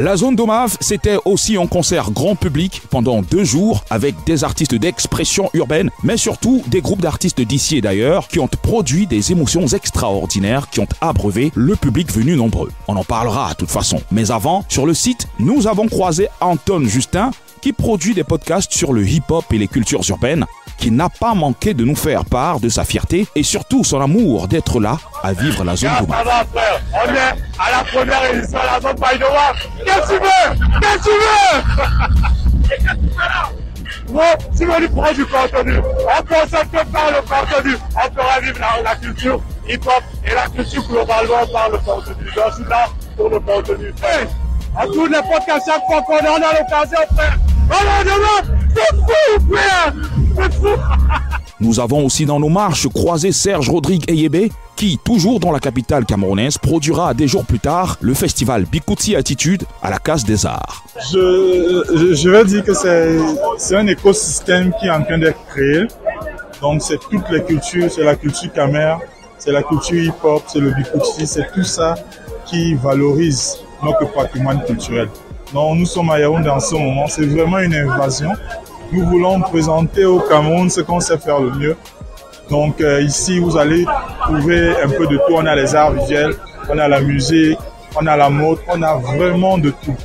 La 0.00 0.16
zone 0.16 0.34
d'Omaf, 0.34 0.78
c'était 0.80 1.18
aussi 1.26 1.58
un 1.58 1.66
concert 1.66 2.10
grand 2.10 2.34
public 2.34 2.80
pendant 2.88 3.20
deux 3.20 3.44
jours 3.44 3.84
avec 3.90 4.14
des 4.24 4.44
artistes 4.44 4.74
d'expression 4.74 5.50
urbaine, 5.52 5.90
mais 6.02 6.16
surtout 6.16 6.62
des 6.68 6.80
groupes 6.80 7.02
d'artistes 7.02 7.42
d'ici 7.42 7.76
et 7.76 7.80
d'ailleurs 7.82 8.26
qui 8.26 8.40
ont 8.40 8.48
produit 8.48 9.06
des 9.06 9.30
émotions 9.30 9.66
extraordinaires 9.66 10.70
qui 10.70 10.80
ont 10.80 10.88
abreuvé 11.02 11.52
le 11.54 11.76
public 11.76 12.10
venu 12.10 12.34
nombreux. 12.34 12.70
On 12.88 12.96
en 12.96 13.04
parlera 13.04 13.50
de 13.50 13.56
toute 13.56 13.70
façon. 13.70 14.00
Mais 14.10 14.30
avant, 14.30 14.64
sur 14.70 14.86
le 14.86 14.94
site, 14.94 15.28
nous 15.38 15.66
avons 15.66 15.86
croisé 15.86 16.28
Anton 16.40 16.82
Justin 16.86 17.30
qui 17.60 17.74
produit 17.74 18.14
des 18.14 18.24
podcasts 18.24 18.72
sur 18.72 18.94
le 18.94 19.06
hip-hop 19.06 19.44
et 19.52 19.58
les 19.58 19.68
cultures 19.68 20.08
urbaines 20.08 20.46
qui 20.80 20.90
n'a 20.90 21.10
pas 21.10 21.34
manqué 21.34 21.74
de 21.74 21.84
nous 21.84 21.94
faire 21.94 22.24
part 22.24 22.58
de 22.58 22.70
sa 22.70 22.84
fierté 22.84 23.28
et 23.36 23.42
surtout 23.42 23.84
son 23.84 24.00
amour 24.00 24.48
d'être 24.48 24.80
là 24.80 24.96
à 25.22 25.34
vivre 25.34 25.62
la 25.62 25.76
zone 25.76 25.90
d'Omaf. 26.00 26.24
On 26.94 27.14
est 27.14 27.18
à 27.58 27.70
la 27.70 27.84
première 27.84 28.24
édition 28.32 28.58
de 28.58 28.64
la 28.64 28.80
zone 28.80 28.96
Païdoa. 28.98 29.52
Qu'est-ce 29.84 30.00
que 30.00 30.06
tu 30.06 30.14
veux? 30.14 30.48
Qu'est-ce 30.80 30.96
que 30.96 31.02
tu 31.04 31.10
veux? 31.10 31.60
Bon, 34.08 34.22
si 34.54 34.64
on 34.64 34.78
lui 34.80 34.88
prend 34.88 35.12
du 35.12 35.26
contenu, 35.26 35.76
on 35.78 36.22
concentre 36.22 36.86
par 36.90 37.10
le 37.10 37.20
contenu, 37.28 37.76
on 37.94 38.20
fera 38.20 38.40
vivre 38.40 38.58
la, 38.58 38.82
la 38.82 38.96
culture 38.96 39.40
hip-hop 39.68 40.02
et 40.24 40.34
la 40.34 40.46
culture 40.48 40.82
globalement 40.88 41.46
par 41.52 41.68
le 41.68 41.78
contenu. 41.78 42.24
Je 42.24 42.54
suis 42.54 42.64
là 42.68 42.86
pour 43.16 43.28
le 43.28 43.38
contenu. 43.38 43.92
Hey, 44.02 44.26
à 44.76 44.86
tous 44.86 45.06
les 45.06 45.20
podcasts, 45.20 45.66
chaque 45.66 45.84
fois 45.86 46.02
qu'on 46.02 46.16
en 46.16 46.36
a 46.36 46.52
l'occasion, 46.58 47.06
frère, 47.14 47.38
on 47.70 48.00
est 48.00 48.04
demain, 48.04 48.40
c'est 48.74 48.96
fou, 48.96 49.54
frère 49.54 49.92
Nous 51.60 51.78
avons 51.78 52.06
aussi 52.06 52.24
dans 52.24 52.40
nos 52.40 52.48
marches 52.48 52.88
croisé 52.88 53.32
Serge 53.32 53.68
Rodrigue 53.68 54.10
Eyebe, 54.10 54.50
qui, 54.76 54.98
toujours 55.04 55.40
dans 55.40 55.52
la 55.52 55.60
capitale 55.60 56.06
camerounaise, 56.06 56.56
produira 56.56 57.12
des 57.12 57.28
jours 57.28 57.44
plus 57.44 57.58
tard 57.58 57.98
le 58.00 58.14
festival 58.14 58.64
Bikutsi 58.64 59.14
Attitude 59.14 59.64
à 59.82 59.90
la 59.90 59.98
Case 59.98 60.24
des 60.24 60.46
Arts. 60.46 60.84
Je, 61.12 61.84
je, 61.94 62.14
je 62.14 62.30
vais 62.30 62.44
dire 62.46 62.64
que 62.64 62.72
c'est 62.72 63.76
un 63.76 63.86
écosystème 63.86 64.72
qui 64.80 64.86
est 64.86 64.90
en 64.90 65.02
train 65.02 65.18
d'être 65.18 65.44
créé. 65.48 65.86
Donc 66.62 66.80
c'est 66.80 66.98
toutes 66.98 67.28
les 67.30 67.42
cultures, 67.42 67.90
c'est 67.90 68.04
la 68.04 68.16
culture 68.16 68.52
camère, 68.52 68.98
c'est 69.38 69.52
la 69.52 69.62
culture 69.62 70.02
hip-hop, 70.02 70.42
c'est 70.46 70.60
le 70.60 70.70
Bikutsi, 70.70 71.26
c'est 71.26 71.52
tout 71.52 71.64
ça 71.64 71.94
qui 72.46 72.74
valorise 72.74 73.58
notre 73.82 74.10
patrimoine 74.12 74.64
culturel. 74.64 75.08
Donc 75.52 75.78
nous 75.78 75.86
sommes 75.86 76.10
à 76.10 76.18
Yaoundé 76.18 76.48
en 76.48 76.60
ce 76.60 76.74
moment, 76.74 77.06
c'est 77.06 77.26
vraiment 77.26 77.58
une 77.58 77.74
invasion. 77.74 78.32
Nous 78.92 79.06
voulons 79.06 79.40
présenter 79.40 80.04
au 80.04 80.18
Cameroun 80.18 80.68
ce 80.68 80.80
qu'on 80.80 80.98
sait 81.00 81.18
faire 81.18 81.40
le 81.40 81.50
mieux. 81.52 81.76
Donc 82.50 82.80
euh, 82.80 83.00
ici, 83.02 83.38
vous 83.38 83.56
allez 83.56 83.86
trouver 84.22 84.70
un 84.82 84.88
peu 84.88 85.06
de 85.06 85.16
tout. 85.16 85.34
On 85.34 85.46
a 85.46 85.54
les 85.54 85.74
arts 85.76 85.92
visuels, 85.92 86.34
on 86.68 86.76
a 86.76 86.88
la 86.88 87.00
musique, 87.00 87.58
on 87.94 88.04
a 88.06 88.16
la 88.16 88.28
mode, 88.28 88.58
on 88.66 88.82
a 88.82 88.96
vraiment 88.96 89.58
de 89.58 89.70
tout. 89.70 89.96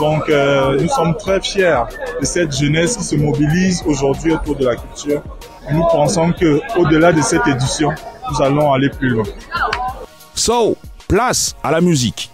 Donc 0.00 0.28
euh, 0.28 0.80
nous 0.80 0.88
sommes 0.88 1.16
très 1.16 1.40
fiers 1.40 1.84
de 2.20 2.24
cette 2.24 2.56
jeunesse 2.56 2.96
qui 2.96 3.04
se 3.04 3.14
mobilise 3.14 3.84
aujourd'hui 3.86 4.32
autour 4.32 4.56
de 4.56 4.66
la 4.66 4.74
culture. 4.74 5.22
Nous 5.70 5.84
pensons 5.92 6.32
que 6.32 6.60
au-delà 6.76 7.12
de 7.12 7.22
cette 7.22 7.46
édition, 7.46 7.90
nous 8.30 8.42
allons 8.42 8.72
aller 8.72 8.90
plus 8.90 9.10
loin. 9.10 9.24
So, 10.34 10.76
place 11.06 11.54
à 11.62 11.70
la 11.70 11.80
musique. 11.80 12.31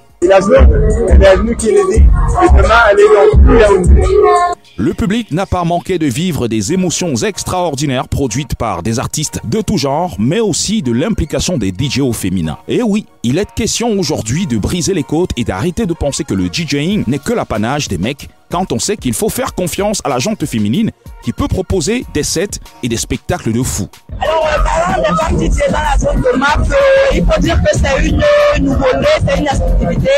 Le 4.76 4.92
public 4.92 5.30
n'a 5.30 5.46
pas 5.46 5.64
manqué 5.64 5.98
de 5.98 6.06
vivre 6.06 6.48
des 6.48 6.72
émotions 6.72 7.14
extraordinaires 7.14 8.08
produites 8.08 8.56
par 8.56 8.82
des 8.82 8.98
artistes 8.98 9.40
de 9.44 9.60
tout 9.60 9.78
genre, 9.78 10.16
mais 10.18 10.40
aussi 10.40 10.82
de 10.82 10.90
l'implication 10.92 11.56
des 11.56 11.68
DJ 11.68 12.00
au 12.00 12.12
féminin. 12.12 12.58
Et 12.66 12.82
oui, 12.82 13.06
il 13.22 13.38
est 13.38 13.52
question 13.54 13.92
aujourd'hui 13.92 14.46
de 14.46 14.58
briser 14.58 14.92
les 14.92 15.04
côtes 15.04 15.30
et 15.36 15.44
d'arrêter 15.44 15.86
de 15.86 15.94
penser 15.94 16.24
que 16.24 16.34
le 16.34 16.48
DJing 16.52 17.04
n'est 17.06 17.18
que 17.18 17.32
l'apanage 17.32 17.86
des 17.88 17.98
mecs 17.98 18.28
quand 18.50 18.72
on 18.72 18.78
sait 18.78 18.96
qu'il 18.96 19.14
faut 19.14 19.28
faire 19.28 19.54
confiance 19.54 20.00
à 20.04 20.08
la 20.08 20.18
jante 20.18 20.44
féminine 20.46 20.90
qui 21.22 21.32
peut 21.32 21.48
proposer 21.48 22.04
des 22.14 22.22
sets 22.22 22.60
et 22.82 22.88
des 22.88 22.96
spectacles 22.96 23.52
de 23.52 23.62
fou. 23.62 23.88
Alors, 24.20 24.46
euh, 24.46 24.62
parlant 24.62 25.38
DJ 25.38 25.70
dans 25.70 25.78
la 25.80 25.98
zone 25.98 26.22
de 26.22 26.38
MAP, 26.38 26.70
euh, 26.70 26.74
il 27.14 27.24
faut 27.24 27.40
dire 27.40 27.60
que 27.62 27.70
c'est 27.72 28.06
une 28.06 28.22
nouveauté, 28.64 29.06
c'est 29.26 29.38
une 29.38 29.48
activité. 29.48 30.10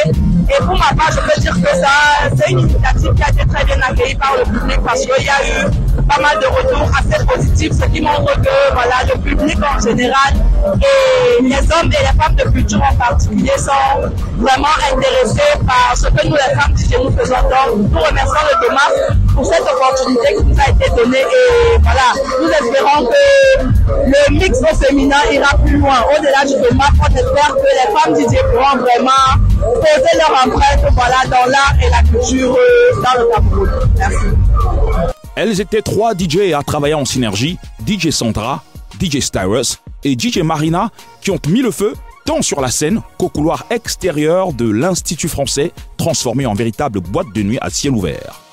Et 0.50 0.58
pour 0.64 0.76
ma 0.76 0.92
part, 0.96 1.12
je 1.12 1.20
peux 1.20 1.40
dire 1.40 1.54
que 1.54 1.76
ça, 1.76 2.28
c'est 2.36 2.50
une 2.50 2.60
initiative 2.60 3.14
qui 3.14 3.22
a 3.22 3.28
été 3.28 3.46
très 3.46 3.64
bien 3.64 3.80
accueillie 3.88 4.16
par 4.16 4.34
le 4.36 4.44
public 4.44 4.80
parce 4.84 5.00
qu'il 5.00 5.24
y 5.24 5.28
a 5.28 5.40
eu 5.46 5.70
pas 6.08 6.20
mal 6.20 6.38
de 6.40 6.46
retours 6.46 6.90
assez 6.98 7.24
positifs, 7.24 7.72
ce 7.72 7.86
qui 7.86 8.00
montre 8.00 8.34
que 8.40 8.72
voilà, 8.72 8.96
le 9.14 9.20
public 9.20 9.56
en 9.62 9.78
général 9.80 10.34
et 10.82 11.42
les 11.42 11.56
hommes 11.56 11.92
et 11.92 12.02
les 12.02 12.20
femmes 12.20 12.34
de 12.34 12.50
culture 12.50 12.82
en 12.82 12.94
particulier 12.96 13.52
sont 13.58 14.10
vraiment 14.38 14.66
intéressés 14.92 15.58
par 15.64 15.96
ce 15.96 16.06
que 16.08 16.26
nous, 16.26 16.34
les 16.34 16.54
femmes 16.56 16.76
DJ, 16.76 16.96
nous 16.98 17.16
faisons. 17.16 17.36
Donc, 17.42 17.92
nous 17.92 18.00
remercions 18.00 18.40
le 18.50 18.66
DOMAS 18.66 19.14
pour 19.34 19.46
cette 19.46 19.62
opportunité 19.62 20.34
qui 20.36 20.44
nous 20.44 20.56
a 20.58 20.70
été 20.70 20.90
donnée 20.96 21.18
et 21.20 21.78
voilà, 21.80 22.12
nous 22.40 22.48
espérons 22.48 23.06
que 23.06 23.64
le 24.06 24.34
mix 24.34 24.58
au 24.60 24.74
féminin 24.74 25.16
ira 25.30 25.56
plus 25.64 25.78
loin. 25.78 26.04
Au-delà 26.10 26.44
du 26.44 26.54
DOMAS, 26.60 26.90
on 27.00 27.14
espère 27.14 27.54
que 27.54 27.70
les 27.70 27.94
femmes 27.96 28.14
DJ 28.16 28.40
pourront 28.52 28.78
vraiment 28.78 29.49
leur 30.16 30.44
empreinte 30.44 30.94
dans 31.30 31.50
l'art 31.50 31.74
et 31.82 31.90
la 31.90 32.02
culture 32.02 32.56
dans 33.02 33.20
le. 33.20 33.70
Merci. 33.96 34.26
Elles 35.36 35.60
étaient 35.60 35.82
trois 35.82 36.12
DJ 36.14 36.52
à 36.54 36.62
travailler 36.62 36.94
en 36.94 37.04
synergie, 37.04 37.58
DJ 37.86 38.10
Sandra, 38.10 38.62
DJ 39.00 39.20
Styrus 39.20 39.78
et 40.04 40.18
DJ 40.18 40.38
Marina, 40.38 40.90
qui 41.20 41.30
ont 41.30 41.38
mis 41.48 41.62
le 41.62 41.70
feu 41.70 41.94
tant 42.24 42.42
sur 42.42 42.60
la 42.60 42.70
scène 42.70 43.02
qu'au 43.18 43.28
couloir 43.28 43.64
extérieur 43.70 44.52
de 44.52 44.68
l'Institut 44.68 45.28
français, 45.28 45.72
transformé 45.96 46.46
en 46.46 46.54
véritable 46.54 47.00
boîte 47.00 47.32
de 47.34 47.42
nuit 47.42 47.58
à 47.60 47.70
ciel 47.70 47.92
ouvert. 47.92 48.49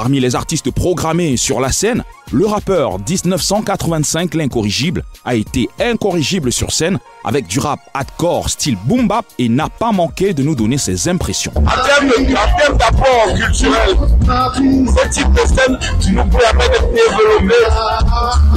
Parmi 0.00 0.18
les 0.18 0.34
artistes 0.34 0.70
programmés 0.70 1.36
sur 1.36 1.60
la 1.60 1.70
scène, 1.70 2.04
le 2.32 2.46
rappeur 2.46 2.98
1985 3.06 4.32
l'incorrigible 4.32 5.04
a 5.26 5.34
été 5.34 5.68
incorrigible 5.78 6.50
sur 6.52 6.72
scène 6.72 6.98
avec 7.22 7.46
du 7.46 7.58
rap 7.58 7.80
hardcore 7.92 8.48
style 8.48 8.78
boom 8.86 9.08
bap 9.08 9.26
et 9.38 9.50
n'a 9.50 9.68
pas 9.68 9.92
manqué 9.92 10.32
de 10.32 10.42
nous 10.42 10.54
donner 10.54 10.78
ses 10.78 11.06
impressions. 11.10 11.52
En 11.54 11.84
termes 11.84 12.78
d'apport 12.78 13.34
culturel, 13.34 13.90
ce 14.24 15.08
type 15.10 15.32
de 15.32 15.40
scène 15.40 15.78
nous 16.14 16.24
permet 16.30 16.68
de 16.70 16.94
développer 16.94 17.62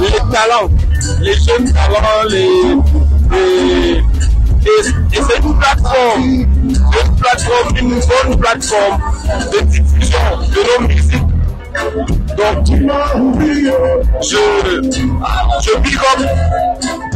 les 0.00 0.32
talents, 0.32 0.70
les 1.20 1.34
jeunes 1.34 1.70
talents, 1.74 2.24
les, 2.30 2.48
les 3.36 4.02
et, 4.66 4.82
c'est 5.12 5.44
une 5.44 5.58
plateforme, 5.58 6.22
une 6.22 7.16
plateforme, 7.18 7.76
une 7.76 7.90
bonne 7.90 8.38
plateforme 8.40 8.98
de 9.52 9.60
diffusion 9.60 10.18
de 10.40 10.82
nos 10.82 10.88
musiques. 10.88 11.33
Donc, 11.74 12.66
je, 14.20 14.36
je 15.62 15.78
big 15.78 15.96
up 15.96 16.20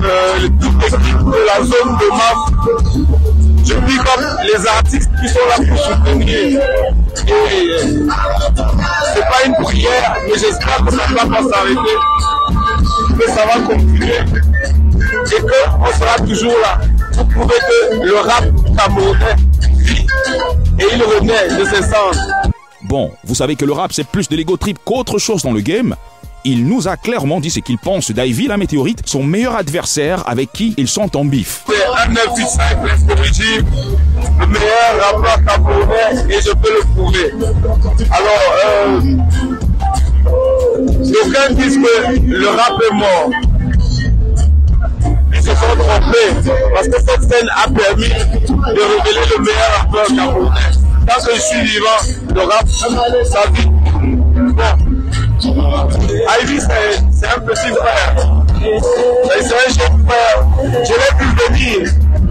euh, 0.02 0.48
de 0.48 1.46
la 1.46 1.58
zone 1.64 1.96
de 1.98 2.08
MAF. 2.10 2.40
Je 3.64 3.74
big 3.74 4.00
up 4.00 4.20
les 4.44 4.66
artistes 4.66 5.10
qui 5.20 5.28
sont 5.28 5.46
là 5.48 5.56
pour 5.66 5.78
soutenir. 5.78 6.60
Et 7.26 7.32
euh, 7.32 8.08
c'est 9.14 9.28
pas 9.28 9.44
une 9.46 9.54
prière, 9.62 10.16
mais 10.26 10.38
j'espère 10.38 10.84
que 10.84 10.90
ça 10.92 11.08
ne 11.08 11.14
va 11.14 11.36
pas 11.36 11.42
s'arrêter, 11.48 11.96
que 13.18 13.30
ça 13.30 13.46
va 13.46 13.60
continuer 13.66 14.18
et 15.26 15.40
qu'on 15.40 15.92
sera 15.98 16.16
toujours 16.26 16.54
là 16.62 16.80
pour 17.14 17.28
prouver 17.28 17.54
que 17.68 18.04
le 18.04 18.16
rap 18.16 18.44
camerounais 18.76 19.36
vit 19.76 20.06
et 20.78 20.84
il 20.94 21.02
renaît 21.02 21.48
de 21.48 21.64
ses 21.64 21.82
cendres. 21.82 22.47
Bon, 22.88 23.12
vous 23.24 23.34
savez 23.34 23.54
que 23.54 23.66
le 23.66 23.72
rap 23.72 23.92
c'est 23.92 24.06
plus 24.06 24.30
de 24.30 24.36
l'ego 24.36 24.56
trip 24.56 24.78
qu'autre 24.82 25.18
chose 25.18 25.42
dans 25.42 25.52
le 25.52 25.60
game. 25.60 25.94
Il 26.44 26.66
nous 26.66 26.88
a 26.88 26.96
clairement 26.96 27.38
dit 27.38 27.50
ce 27.50 27.60
qu'il 27.60 27.76
pense 27.76 28.10
d'Ivy 28.10 28.46
la 28.46 28.56
météorite, 28.56 29.02
son 29.04 29.22
meilleur 29.22 29.56
adversaire 29.56 30.26
avec 30.26 30.52
qui 30.54 30.72
ils 30.78 30.88
sont 30.88 31.14
en 31.14 31.26
bif. 31.26 31.64
C'est 31.66 31.84
un 31.84 32.08
985 32.08 33.66
le 34.40 34.46
meilleur 34.46 35.00
rappeur 35.00 35.44
camerounais 35.44 36.24
et 36.30 36.40
je 36.40 36.50
peux 36.52 36.72
le 36.72 36.80
prouver. 36.94 37.30
Alors, 38.10 38.54
euh, 38.66 39.00
d'aucuns 41.04 41.54
disent 41.54 41.76
que 41.76 42.20
le 42.20 42.48
rap 42.48 42.72
est 42.90 42.94
mort 42.94 43.30
se 45.34 45.50
sont 45.50 45.76
trompés 45.78 46.50
parce 46.74 46.88
que 46.88 47.00
cette 47.00 47.22
scène 47.22 47.48
a 47.54 47.68
permis 47.68 48.08
de 48.08 48.80
révéler 48.80 49.24
le 49.36 49.44
meilleur 49.44 49.70
rappeur 49.78 50.06
camerounais. 50.06 50.87
Tant 51.08 51.24
que 51.24 51.34
je 51.34 51.40
suis 51.40 51.62
vivant, 51.62 52.00
le 52.34 52.40
rap, 52.42 52.68
ça 52.68 53.40
vit. 53.52 53.66
Bon. 53.66 54.74
Ivy, 56.42 56.60
c'est 57.10 57.26
un 57.26 57.40
petit 57.40 57.72
frère. 57.74 58.14
C'est 59.40 59.54
un 59.54 59.68
jeune 59.72 59.98
frère. 60.06 60.38
Je 60.84 60.92
l'ai 60.92 61.12
vu 61.18 61.28
venir. 61.48 61.78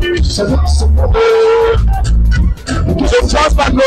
Euh, 0.03 0.15
je 0.21 0.41
ne 0.43 0.55
pense 3.31 3.53
pas 3.55 3.65
qu'on. 3.65 3.77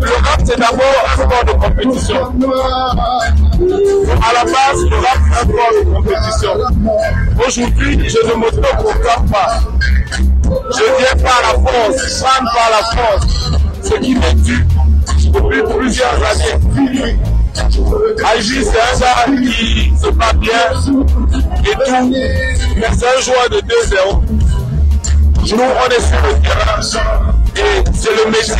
Le 0.00 0.14
rap, 0.28 0.40
c'est 0.44 0.58
d'abord 0.58 0.98
un 1.06 1.14
sport 1.16 1.44
de 1.44 1.52
compétition. 1.52 2.22
À 4.22 4.32
la 4.32 4.44
base, 4.44 4.80
le 4.90 4.96
rap, 4.96 5.18
c'est 5.26 5.38
un 5.38 5.42
sport 5.42 5.72
de 5.74 5.82
compétition. 5.92 6.52
Aujourd'hui, 7.46 8.08
je 8.08 8.20
ne 8.28 8.34
me 8.34 8.48
proclame 8.50 9.26
pas. 9.28 9.60
Je 10.70 10.84
viens 10.98 11.16
par 11.22 11.40
la 11.42 11.52
force, 11.70 12.22
fan 12.22 12.44
par 12.54 12.70
la 12.70 12.82
force. 12.96 13.59
Ce 13.90 13.96
qui 13.96 14.14
me 14.14 14.44
tue 14.44 14.64
depuis 15.32 15.62
plusieurs 15.62 16.14
années. 16.14 16.60
Ivy, 18.36 18.64
c'est 18.64 18.80
un 18.80 18.98
gars 19.00 19.24
qui 19.36 19.92
se 20.00 20.08
bat 20.10 20.32
bien 20.34 20.70
et 21.64 21.74
tout, 21.88 22.12
mais 22.76 22.86
c'est 22.96 23.08
un 23.08 23.20
joueur 23.20 23.50
de 23.50 23.56
2-0. 23.56 24.22
Nous, 25.42 25.58
on 25.58 25.88
est 25.88 26.00
sur 26.00 26.20
le 26.22 26.32
terrain 26.40 26.80
et 27.56 27.82
c'est 27.92 28.14
le 28.24 28.30
métier. 28.30 28.54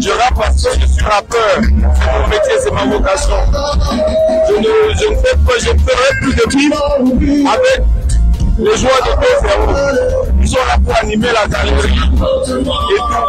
Je 0.00 0.10
rappe 0.10 0.36
parce 0.36 0.62
que 0.62 0.80
je 0.80 0.86
suis 0.86 1.04
rappeur. 1.04 1.60
C'est 1.60 2.18
mon 2.18 2.28
métier, 2.28 2.54
c'est 2.62 2.72
ma 2.72 2.84
vocation. 2.86 3.36
Je 4.48 4.54
ne, 4.54 4.94
je 4.94 5.06
ne 5.10 5.16
fais 5.16 5.36
pas, 5.46 5.58
je 5.58 5.70
ne 5.70 5.78
ferai 5.78 6.10
plus 6.22 6.34
de 6.34 6.44
bif 6.56 6.72
avec 7.46 7.82
les 8.58 8.76
joueurs 8.78 9.02
de 9.04 9.10
2-0. 9.10 10.35
Ils 10.46 11.20
la 11.20 11.48
galerie. 11.48 11.92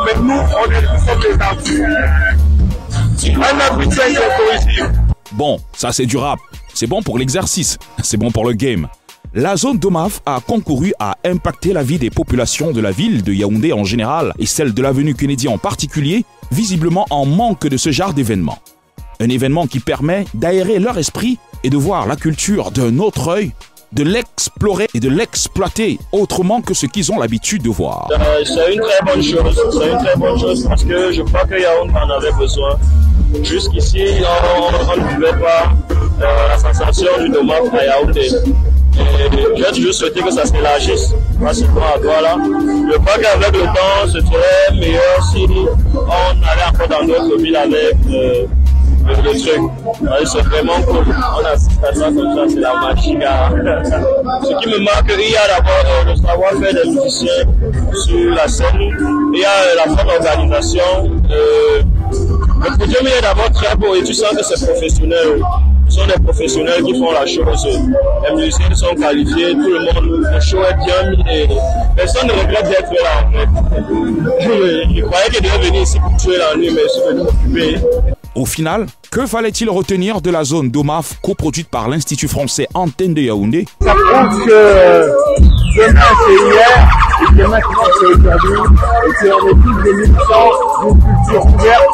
Et 0.09 0.19
nous, 0.19 0.33
on 0.33 0.71
est. 0.71 0.85
Bon, 5.31 5.59
ça 5.73 5.91
c'est 5.91 6.05
du 6.05 6.17
rap. 6.17 6.39
C'est 6.73 6.85
bon 6.87 7.01
pour 7.01 7.17
l'exercice. 7.17 7.77
C'est 8.03 8.17
bon 8.17 8.29
pour 8.31 8.45
le 8.45 8.53
game. 8.53 8.87
La 9.33 9.57
zone 9.57 9.77
d'OMAF 9.79 10.21
a 10.25 10.39
concouru 10.45 10.93
à 10.99 11.17
impacter 11.25 11.73
la 11.73 11.83
vie 11.83 11.97
des 11.97 12.09
populations 12.09 12.71
de 12.71 12.79
la 12.79 12.91
ville 12.91 13.23
de 13.23 13.33
Yaoundé 13.33 13.73
en 13.73 13.83
général 13.83 14.33
et 14.39 14.45
celle 14.45 14.73
de 14.73 14.81
l'avenue 14.81 15.15
Kennedy 15.15 15.47
en 15.47 15.57
particulier, 15.57 16.23
visiblement 16.51 17.07
en 17.09 17.25
manque 17.25 17.67
de 17.67 17.77
ce 17.77 17.91
genre 17.91 18.13
d'événement. 18.13 18.59
Un 19.19 19.29
événement 19.29 19.65
qui 19.67 19.79
permet 19.79 20.25
d'aérer 20.33 20.79
leur 20.79 20.97
esprit 20.97 21.39
et 21.63 21.69
de 21.69 21.77
voir 21.77 22.05
la 22.05 22.15
culture 22.15 22.71
d'un 22.71 22.99
autre 22.99 23.27
œil, 23.29 23.51
de 23.93 24.03
l'explorer 24.03 24.87
et 24.93 24.99
de 24.99 25.09
l'exploiter 25.09 25.99
autrement 26.11 26.61
que 26.61 26.73
ce 26.73 26.85
qu'ils 26.85 27.11
ont 27.11 27.19
l'habitude 27.19 27.63
de 27.63 27.69
voir. 27.69 28.07
Euh, 28.11 28.43
c'est 28.43 28.73
une 28.73 28.81
très 28.81 29.01
bonne 29.05 29.23
chose, 29.23 29.61
c'est 29.71 29.91
une 29.91 29.97
très 29.97 30.15
bonne 30.15 30.39
chose 30.39 30.65
parce 30.67 30.83
que 30.83 31.11
je 31.11 31.21
crois 31.21 31.45
que 31.45 31.59
Yaoundé 31.59 31.93
en 31.93 32.09
avait 32.09 32.31
besoin. 32.33 32.77
Jusqu'ici, 33.43 34.03
on, 34.59 34.97
ne 34.97 35.15
pouvait 35.15 35.39
pas 35.39 35.73
euh, 36.21 36.47
la 36.49 36.57
sensation 36.57 37.11
du 37.19 37.29
Domaf 37.29 37.73
à 37.73 37.85
Yaoundé. 37.85 38.29
J'ai 39.57 39.71
toujours 39.73 39.93
souhaité 39.93 40.21
que 40.21 40.31
ça 40.31 40.45
s'élargisse, 40.45 41.13
pratiquement 41.39 41.93
à 41.95 41.99
Douala. 41.99 42.35
Je 42.91 42.97
crois 42.97 43.17
qu'avec 43.21 43.51
le 43.51 43.65
temps, 43.65 44.07
ce 44.07 44.19
serait 44.21 44.79
meilleur 44.79 45.23
si 45.31 45.45
on 45.45 46.43
allait 46.43 46.63
encore 46.69 46.87
dans 46.87 47.05
d'autres 47.05 47.37
villes 47.37 47.55
avec 47.55 47.95
euh, 48.09 48.45
le, 49.07 49.39
truc. 49.39 49.61
C'est 50.25 50.41
vraiment 50.41 50.81
cool. 50.81 51.05
On 51.39 51.45
assiste 51.45 51.83
à 51.83 51.93
ça 51.93 52.05
comme 52.05 52.35
ça, 52.35 52.43
c'est 52.49 52.59
la 52.59 52.73
magie. 52.75 53.17
Ce 54.43 54.59
qui 54.59 54.69
me 54.69 54.79
marque, 54.83 55.11
il 55.17 55.31
y 55.31 55.35
a 55.35 55.47
d'abord 55.47 55.83
euh, 55.85 56.11
le 56.11 56.15
savoir-faire 56.15 56.83
des 56.83 56.89
musiciens 56.89 57.43
sur 58.05 58.35
la 58.35 58.47
scène. 58.47 58.67
Il 59.33 59.39
y 59.39 59.45
a 59.45 59.49
euh, 59.49 59.75
la 59.85 59.95
forte 59.95 60.25
organisation. 60.25 60.81
Euh, 61.31 61.81
le 62.63 62.77
podium 62.77 63.07
est 63.07 63.21
d'abord 63.21 63.51
très 63.51 63.75
beau 63.75 63.95
et 63.95 64.03
tu 64.03 64.13
sens 64.13 64.31
que 64.35 64.43
c'est 64.43 64.65
professionnel. 64.65 65.41
Ce 65.89 65.99
sont 65.99 66.07
des 66.07 66.21
professionnels 66.21 66.83
qui 66.83 66.99
font 66.99 67.11
la 67.11 67.25
chose. 67.25 67.67
Les 68.27 68.35
musiciens 68.35 68.73
sont 68.75 68.93
qualifiés, 68.95 69.53
tout 69.53 69.69
le 69.69 69.79
monde, 69.85 70.25
le 70.33 70.39
show 70.41 70.57
est 70.63 70.85
bien 70.85 71.11
mis 71.11 71.23
et 71.33 71.47
personne 71.95 72.27
ne 72.27 72.33
regrette 72.33 72.67
d'être 72.67 72.91
là 73.03 73.25
en 73.25 73.31
fait. 73.31 73.47
Je, 74.95 75.01
croyais 75.01 75.29
qu'il 75.31 75.41
devait 75.43 75.67
venir 75.67 75.81
ici 75.81 75.99
pour 75.99 76.17
tuer 76.17 76.37
la 76.37 76.55
nuit, 76.57 76.71
mais 76.73 76.81
je 76.83 76.89
suis 76.89 77.01
venu 77.07 77.23
m'occuper. 77.23 78.16
Au 78.37 78.45
final, 78.45 78.85
que 79.09 79.25
fallait-il 79.25 79.67
retenir 79.67 80.21
de 80.21 80.29
la 80.29 80.43
zone 80.43 80.69
d'OMAF 80.69 81.15
coproduite 81.23 81.69
par 81.69 81.89
l'Institut 81.89 82.27
français 82.27 82.67
Antenne 82.75 83.15
de 83.15 83.21
Yaoundé? 83.21 83.65
Ça 83.81 83.95
prouve 83.95 84.45
que 84.45 85.09
demain 85.75 86.01
c'est 86.23 86.33
hier 86.45 86.87
et 87.19 87.25
que 87.35 87.47
maintenant 87.47 87.87
c'est 87.99 88.05
aujourd'hui 88.05 88.59
et 89.07 89.27
qu'on 89.27 89.47
est 89.47 89.53
tous 89.63 89.77
des 89.81 89.93
militants 89.93 90.51
d'une 90.83 90.99
culture 90.99 91.45
ouverte, 91.47 91.87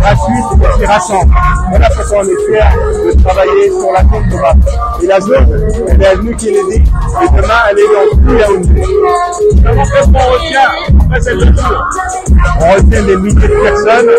gratuite 0.00 0.48
et 0.54 0.78
qui 0.78 0.86
rassemble. 0.86 1.34
Voilà 1.68 1.88
pourquoi 1.90 2.18
on 2.20 2.24
est 2.24 2.40
fiers 2.46 2.72
de 3.14 3.22
travailler 3.22 3.68
sur 3.68 3.92
la 3.92 4.00
zone 4.00 4.28
d'OMAF. 4.30 4.56
Et 5.02 5.06
la 5.06 5.20
zone, 5.20 5.46
elle 5.88 6.02
est 6.02 6.14
venue 6.14 6.36
Kennedy 6.36 6.76
et 6.76 7.28
demain 7.36 7.60
elle 7.70 7.78
est 7.78 7.90
dans 7.92 8.08
tout 8.16 8.34
Yaoundé. 8.38 8.80
Qu'est-ce 8.80 10.06
qu'on 10.06 10.32
retient 10.32 10.70
On 11.14 12.72
retient 12.72 13.02
des 13.02 13.16
milliers 13.16 13.34
de 13.34 13.62
personnes, 13.62 14.10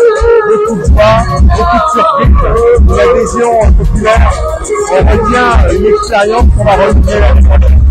beaucoup 0.48 0.76
de 0.76 0.92
voix, 0.92 1.24
beaucoup 1.40 1.78
de 1.80 1.90
surprises, 1.90 2.36
une 2.80 3.00
adhésion 3.00 3.72
populaire. 3.72 4.32
On 4.92 5.00
retient 5.00 5.72
une 5.72 5.86
expérience 5.86 6.44
qu'on 6.56 6.64
va 6.64 6.72
renouveler 6.76 7.20
l'année 7.20 7.42
prochaine 7.42 7.83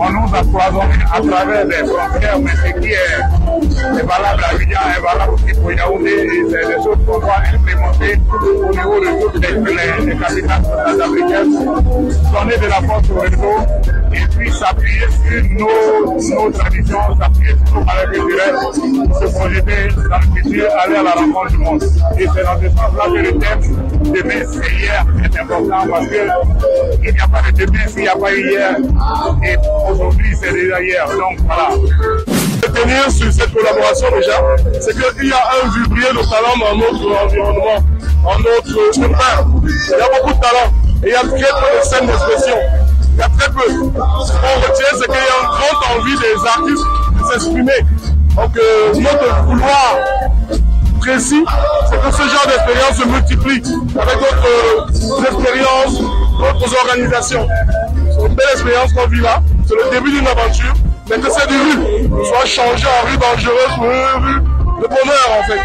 on 0.00 0.10
nous 0.10 0.34
a 0.34 0.42
cloisonné 0.42 0.94
à 1.12 1.20
travers 1.20 1.64
les 1.64 1.76
frontières, 1.76 2.38
mais 2.40 2.50
ce 2.50 2.80
qui 2.80 2.88
est, 2.88 4.02
valable 4.04 4.42
à 4.44 4.54
Abidjan 4.54 4.80
est 4.96 5.00
valable 5.00 5.34
aussi 5.34 5.54
pour 5.60 5.72
Yaoundé 5.72 6.10
c'est 6.50 6.66
des 6.66 6.82
choses 6.82 6.98
qu'on 7.06 7.18
doit 7.18 7.42
implémenter 7.52 8.20
au 8.32 8.70
niveau 8.70 9.00
de 9.00 9.32
toutes 9.32 9.42
les, 9.42 9.52
les, 9.52 10.06
les 10.06 10.18
capitales 10.18 10.62
africaines, 11.02 11.54
donner 12.32 12.56
de 12.56 12.66
la 12.66 12.80
force 12.82 13.10
au 13.10 13.20
réseau 13.20 13.88
et 14.12 14.26
puis 14.36 14.50
s'appuyer 14.52 15.06
sur 15.10 15.42
nos, 15.58 16.44
nos 16.44 16.50
traditions, 16.50 16.98
s'appuyer 17.20 17.54
sur 17.66 17.74
nos 17.74 17.84
valeurs 17.84 18.10
culturelles, 18.12 18.56
se 19.20 19.36
projeter 19.36 19.88
dans 20.08 20.18
le 20.18 20.42
futur, 20.42 20.66
aller 20.82 20.96
à 20.96 21.02
la 21.02 21.10
rencontre 21.12 21.50
du 21.50 21.58
monde. 21.58 21.82
Et 22.18 22.26
c'est 22.34 22.44
dans 22.44 22.60
ce 22.60 22.68
sens-là 22.68 23.04
que 23.06 23.18
le 23.18 23.38
thème 23.38 24.12
demain 24.12 24.44
c'est 24.50 24.72
hier 24.72 25.06
est 25.24 25.40
important 25.40 25.86
parce 25.90 26.06
qu'il 26.08 27.12
n'y 27.12 27.20
a 27.20 27.28
pas 27.28 27.50
de 27.50 27.64
demain 27.64 27.86
s'il 27.86 28.02
n'y 28.02 28.08
a 28.08 28.16
pas 28.16 28.32
hier. 28.32 28.76
Et 29.44 29.56
aujourd'hui 29.90 30.34
c'est 30.40 30.52
déjà 30.52 30.80
hier. 30.82 31.06
Donc 31.08 31.38
voilà. 31.46 31.68
retenir 32.62 33.10
sur 33.10 33.32
cette 33.32 33.52
collaboration 33.52 34.08
déjà, 34.16 34.42
c'est 34.80 34.92
qu'il 34.92 35.28
y 35.28 35.32
a 35.32 35.42
un 35.62 35.68
vibrier 35.68 36.10
de 36.10 36.28
talent 36.28 36.56
dans 36.60 36.76
notre 36.76 37.24
environnement, 37.24 37.84
dans 38.24 38.38
notre 38.38 38.98
urbain. 39.00 39.60
Il 39.64 39.98
y 39.98 40.00
a 40.00 40.20
beaucoup 40.20 40.34
de 40.34 40.40
talent 40.40 40.72
et 41.02 41.08
il 41.08 41.12
y 41.12 41.14
a 41.14 41.20
très 41.20 41.28
peu 41.30 41.78
de 41.78 41.84
scènes 41.84 42.06
d'expression. 42.06 42.56
Il 43.14 43.20
y 43.20 43.22
a 43.22 43.28
très 43.28 43.50
peu. 43.50 43.68
Ce 43.68 44.32
qu'on 44.32 44.60
retient, 44.60 44.92
c'est 44.92 45.06
qu'il 45.06 45.14
y 45.14 45.16
a 45.16 45.40
une 45.42 45.48
grande 45.48 45.98
envie 45.98 46.16
des 46.18 46.46
artistes 46.46 46.84
de 47.18 47.32
s'exprimer. 47.32 47.80
Donc, 48.36 48.56
euh, 48.56 48.94
notre 48.94 49.44
vouloir 49.44 49.96
précis, 51.00 51.44
c'est 51.90 52.00
que 52.00 52.12
ce 52.12 52.22
genre 52.22 52.46
d'expérience 52.46 52.96
se 52.96 53.08
multiplie 53.08 53.62
avec 53.98 54.18
d'autres 54.18 55.24
expériences, 55.26 56.00
d'autres 56.00 56.76
organisations. 56.84 57.48
C'est 58.12 58.26
une 58.26 58.34
belle 58.34 58.46
expérience 58.52 58.92
qu'on 58.92 59.06
vit 59.08 59.20
là. 59.20 59.42
C'est 59.68 59.74
le 59.74 59.90
début 59.90 60.10
d'une 60.10 60.26
aventure, 60.26 60.72
mais 61.10 61.18
que 61.18 61.30
cette 61.30 61.50
rue 61.50 62.08
soit 62.24 62.46
changée 62.46 62.86
en 62.86 63.06
rue 63.06 63.18
dangereuse 63.18 63.76
une 63.76 64.24
rue 64.24 64.40
de 64.80 64.88
bonheur 64.88 65.28
en 65.38 65.42
fait. 65.42 65.60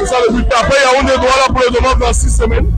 C'est 0.00 0.06
ça 0.06 0.16
le 0.26 0.34
but. 0.34 0.46
Après, 0.52 0.76
il 0.76 0.82
y 0.82 1.08
a 1.08 1.14
un 1.14 1.16
doigts 1.16 1.28
là 1.28 1.46
pour 1.46 1.60
le 1.60 1.70
demande 1.72 1.98
dans 2.00 2.12
six 2.12 2.28
semaines. 2.36 2.68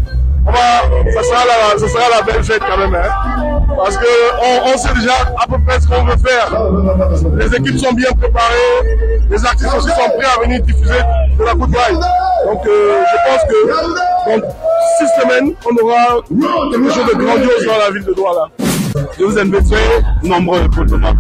On 0.46 0.50
va, 0.50 1.12
ça, 1.14 1.22
sera 1.22 1.44
la, 1.46 1.78
ça 1.78 1.88
sera 1.88 2.11
la 2.11 2.20
belle 2.20 2.44
fête 2.44 2.61
quand 2.68 2.76
même. 2.76 2.94
Hein. 2.94 3.62
Parce 3.78 3.96
qu'on 3.96 4.74
on 4.74 4.76
sait 4.76 4.92
déjà 4.92 5.14
à 5.42 5.46
peu 5.46 5.57
près 5.66 5.81
ce 5.81 5.88
qu'on 5.88 6.04
veut 6.04 6.18
faire. 6.18 6.52
Les 7.38 7.57
équipes 7.57 7.78
sont 7.78 7.94
bien 7.94 8.11
préparées, 8.11 8.98
les 9.31 9.46
artistes 9.46 9.74
aussi 9.74 9.88
sont 9.88 10.11
prêts 10.18 10.28
à 10.37 10.42
venir 10.42 10.61
diffuser 10.61 11.00
de 11.38 11.44
la 11.44 11.54
good 11.54 11.70
vibe. 11.70 12.00
Donc 12.44 12.66
euh, 12.66 13.00
je 13.11 13.31
pense 13.31 13.42
que 13.48 14.38
dans 14.38 14.48
six 14.98 15.22
semaines, 15.22 15.54
on 15.64 15.83
aura 15.83 16.20
quelque 16.70 16.92
chose 16.92 17.07
de 17.07 17.24
grandiose 17.24 17.66
dans 17.66 17.78
la 17.78 17.90
ville 17.90 18.04
de 18.04 18.12
Douala. 18.12 18.67
Je 19.18 19.24
vous 19.24 20.28
nombreux 20.28 20.68
pour 20.70 20.85
le 20.85 20.90
moment. 20.90 21.14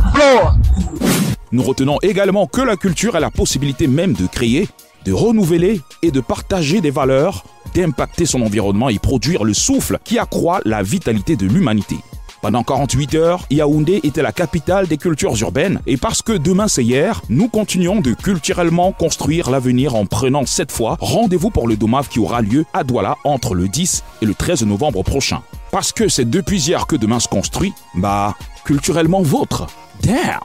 Nous 1.50 1.62
retenons 1.62 1.98
également 2.02 2.46
que 2.46 2.60
la 2.60 2.76
culture 2.76 3.16
a 3.16 3.20
la 3.20 3.30
possibilité 3.30 3.88
même 3.88 4.12
de 4.12 4.26
créer, 4.26 4.68
de 5.04 5.12
renouveler 5.12 5.80
et 6.02 6.10
de 6.10 6.20
partager 6.20 6.80
des 6.80 6.90
valeurs, 6.90 7.44
d'impacter 7.74 8.26
son 8.26 8.42
environnement 8.42 8.88
et 8.88 8.98
produire 8.98 9.42
le 9.42 9.54
souffle 9.54 9.98
qui 10.04 10.18
accroît 10.18 10.60
la 10.64 10.82
vitalité 10.82 11.34
de 11.34 11.46
l'humanité. 11.46 11.96
Pendant 12.40 12.62
48 12.62 13.14
heures, 13.16 13.46
Yaoundé 13.50 14.00
était 14.04 14.22
la 14.22 14.30
capitale 14.32 14.86
des 14.86 14.96
cultures 14.96 15.36
urbaines 15.40 15.80
et 15.86 15.96
parce 15.96 16.22
que 16.22 16.32
demain 16.32 16.68
c'est 16.68 16.84
hier, 16.84 17.20
nous 17.28 17.48
continuons 17.48 18.00
de 18.00 18.12
culturellement 18.12 18.92
construire 18.92 19.50
l'avenir 19.50 19.96
en 19.96 20.06
prenant 20.06 20.46
cette 20.46 20.70
fois 20.70 20.96
rendez-vous 21.00 21.50
pour 21.50 21.66
le 21.66 21.76
Domav 21.76 22.08
qui 22.08 22.20
aura 22.20 22.40
lieu 22.40 22.64
à 22.72 22.84
Douala 22.84 23.16
entre 23.24 23.54
le 23.54 23.66
10 23.66 24.04
et 24.22 24.26
le 24.26 24.34
13 24.34 24.64
novembre 24.66 25.02
prochain. 25.02 25.42
Parce 25.72 25.92
que 25.92 26.08
c'est 26.08 26.30
depuis 26.30 26.60
hier 26.60 26.86
que 26.86 26.96
demain 26.96 27.18
se 27.18 27.28
construit, 27.28 27.72
bah, 27.94 28.34
culturellement 28.64 29.22
vôtre. 29.22 29.66
Damn! 30.02 30.38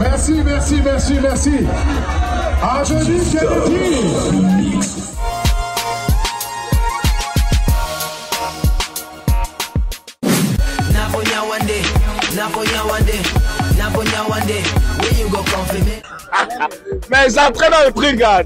Merci, 0.00 0.32
merci, 0.44 0.74
merci, 0.84 1.14
merci. 1.22 1.52
Anthony 2.62 3.20
Kennedy. 3.30 4.59
Mais 17.10 17.28
ça 17.28 17.50
traîne 17.50 17.70
dans 17.70 17.86
le 17.86 17.92
truc, 17.92 18.16
gars. 18.16 18.42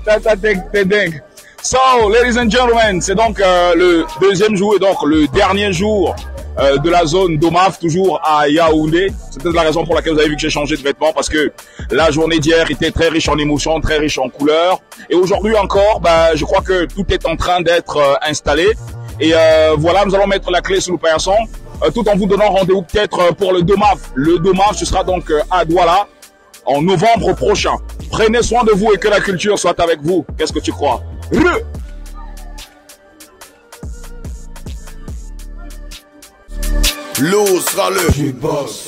T'es 0.72 0.84
dingue. 0.84 1.22
So, 1.62 1.78
ladies 2.10 2.38
and 2.38 2.50
gentlemen, 2.50 3.00
c'est 3.00 3.14
donc 3.14 3.40
euh, 3.40 3.74
le 3.74 4.04
deuxième 4.20 4.54
jour 4.54 4.74
et 4.76 4.78
donc 4.78 5.02
le 5.02 5.26
dernier 5.28 5.72
jour 5.72 6.14
euh, 6.58 6.76
de 6.76 6.90
la 6.90 7.06
zone 7.06 7.38
d'Omaf, 7.38 7.78
toujours 7.78 8.20
à 8.22 8.46
Yaoundé. 8.48 9.10
C'est 9.30 9.42
peut-être 9.42 9.54
la 9.54 9.62
raison 9.62 9.82
pour 9.82 9.94
laquelle 9.94 10.12
vous 10.12 10.18
avez 10.18 10.28
vu 10.28 10.34
que 10.34 10.42
j'ai 10.42 10.50
changé 10.50 10.76
de 10.76 10.82
vêtements, 10.82 11.14
parce 11.14 11.30
que 11.30 11.52
la 11.90 12.10
journée 12.10 12.38
d'hier 12.38 12.70
était 12.70 12.90
très 12.90 13.08
riche 13.08 13.30
en 13.30 13.38
émotions, 13.38 13.80
très 13.80 13.96
riche 13.96 14.18
en 14.18 14.28
couleurs. 14.28 14.82
Et 15.08 15.14
aujourd'hui 15.14 15.56
encore, 15.56 16.00
bah, 16.00 16.34
je 16.34 16.44
crois 16.44 16.60
que 16.60 16.84
tout 16.84 17.06
est 17.08 17.24
en 17.24 17.36
train 17.36 17.62
d'être 17.62 17.96
euh, 17.96 18.14
installé. 18.20 18.66
Et 19.18 19.32
voilà, 19.78 20.04
nous 20.04 20.14
allons 20.14 20.26
mettre 20.26 20.50
la 20.50 20.60
clé 20.60 20.80
sous 20.80 20.90
le 20.90 20.98
paillasson, 20.98 21.36
tout 21.92 22.08
en 22.08 22.16
vous 22.16 22.26
donnant 22.26 22.50
rendez-vous 22.50 22.82
peut-être 22.82 23.18
euh, 23.20 23.32
pour 23.32 23.52
le 23.52 23.62
DOMAF. 23.62 24.12
Le 24.14 24.38
DOMAF, 24.38 24.76
ce 24.76 24.84
sera 24.84 25.04
donc 25.04 25.30
euh, 25.30 25.40
à 25.50 25.64
Douala 25.64 26.06
en 26.66 26.82
novembre 26.82 27.34
prochain. 27.34 27.74
Prenez 28.10 28.42
soin 28.42 28.64
de 28.64 28.72
vous 28.72 28.92
et 28.92 28.98
que 28.98 29.08
la 29.08 29.20
culture 29.20 29.58
soit 29.58 29.78
avec 29.80 30.00
vous. 30.02 30.24
Qu'est-ce 30.38 30.52
que 30.52 30.60
tu 30.60 30.72
crois? 30.72 31.02
Re 31.32 31.60
L'eau 37.20 37.46
sera 37.60 37.90
le 37.90 38.32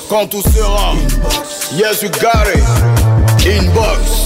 Quand 0.09 0.27
tout 0.27 0.41
sera 0.41 0.93
Yes 1.73 2.01
you 2.01 2.09
got 2.09 2.47
it 2.53 2.63
Inbox 3.45 4.16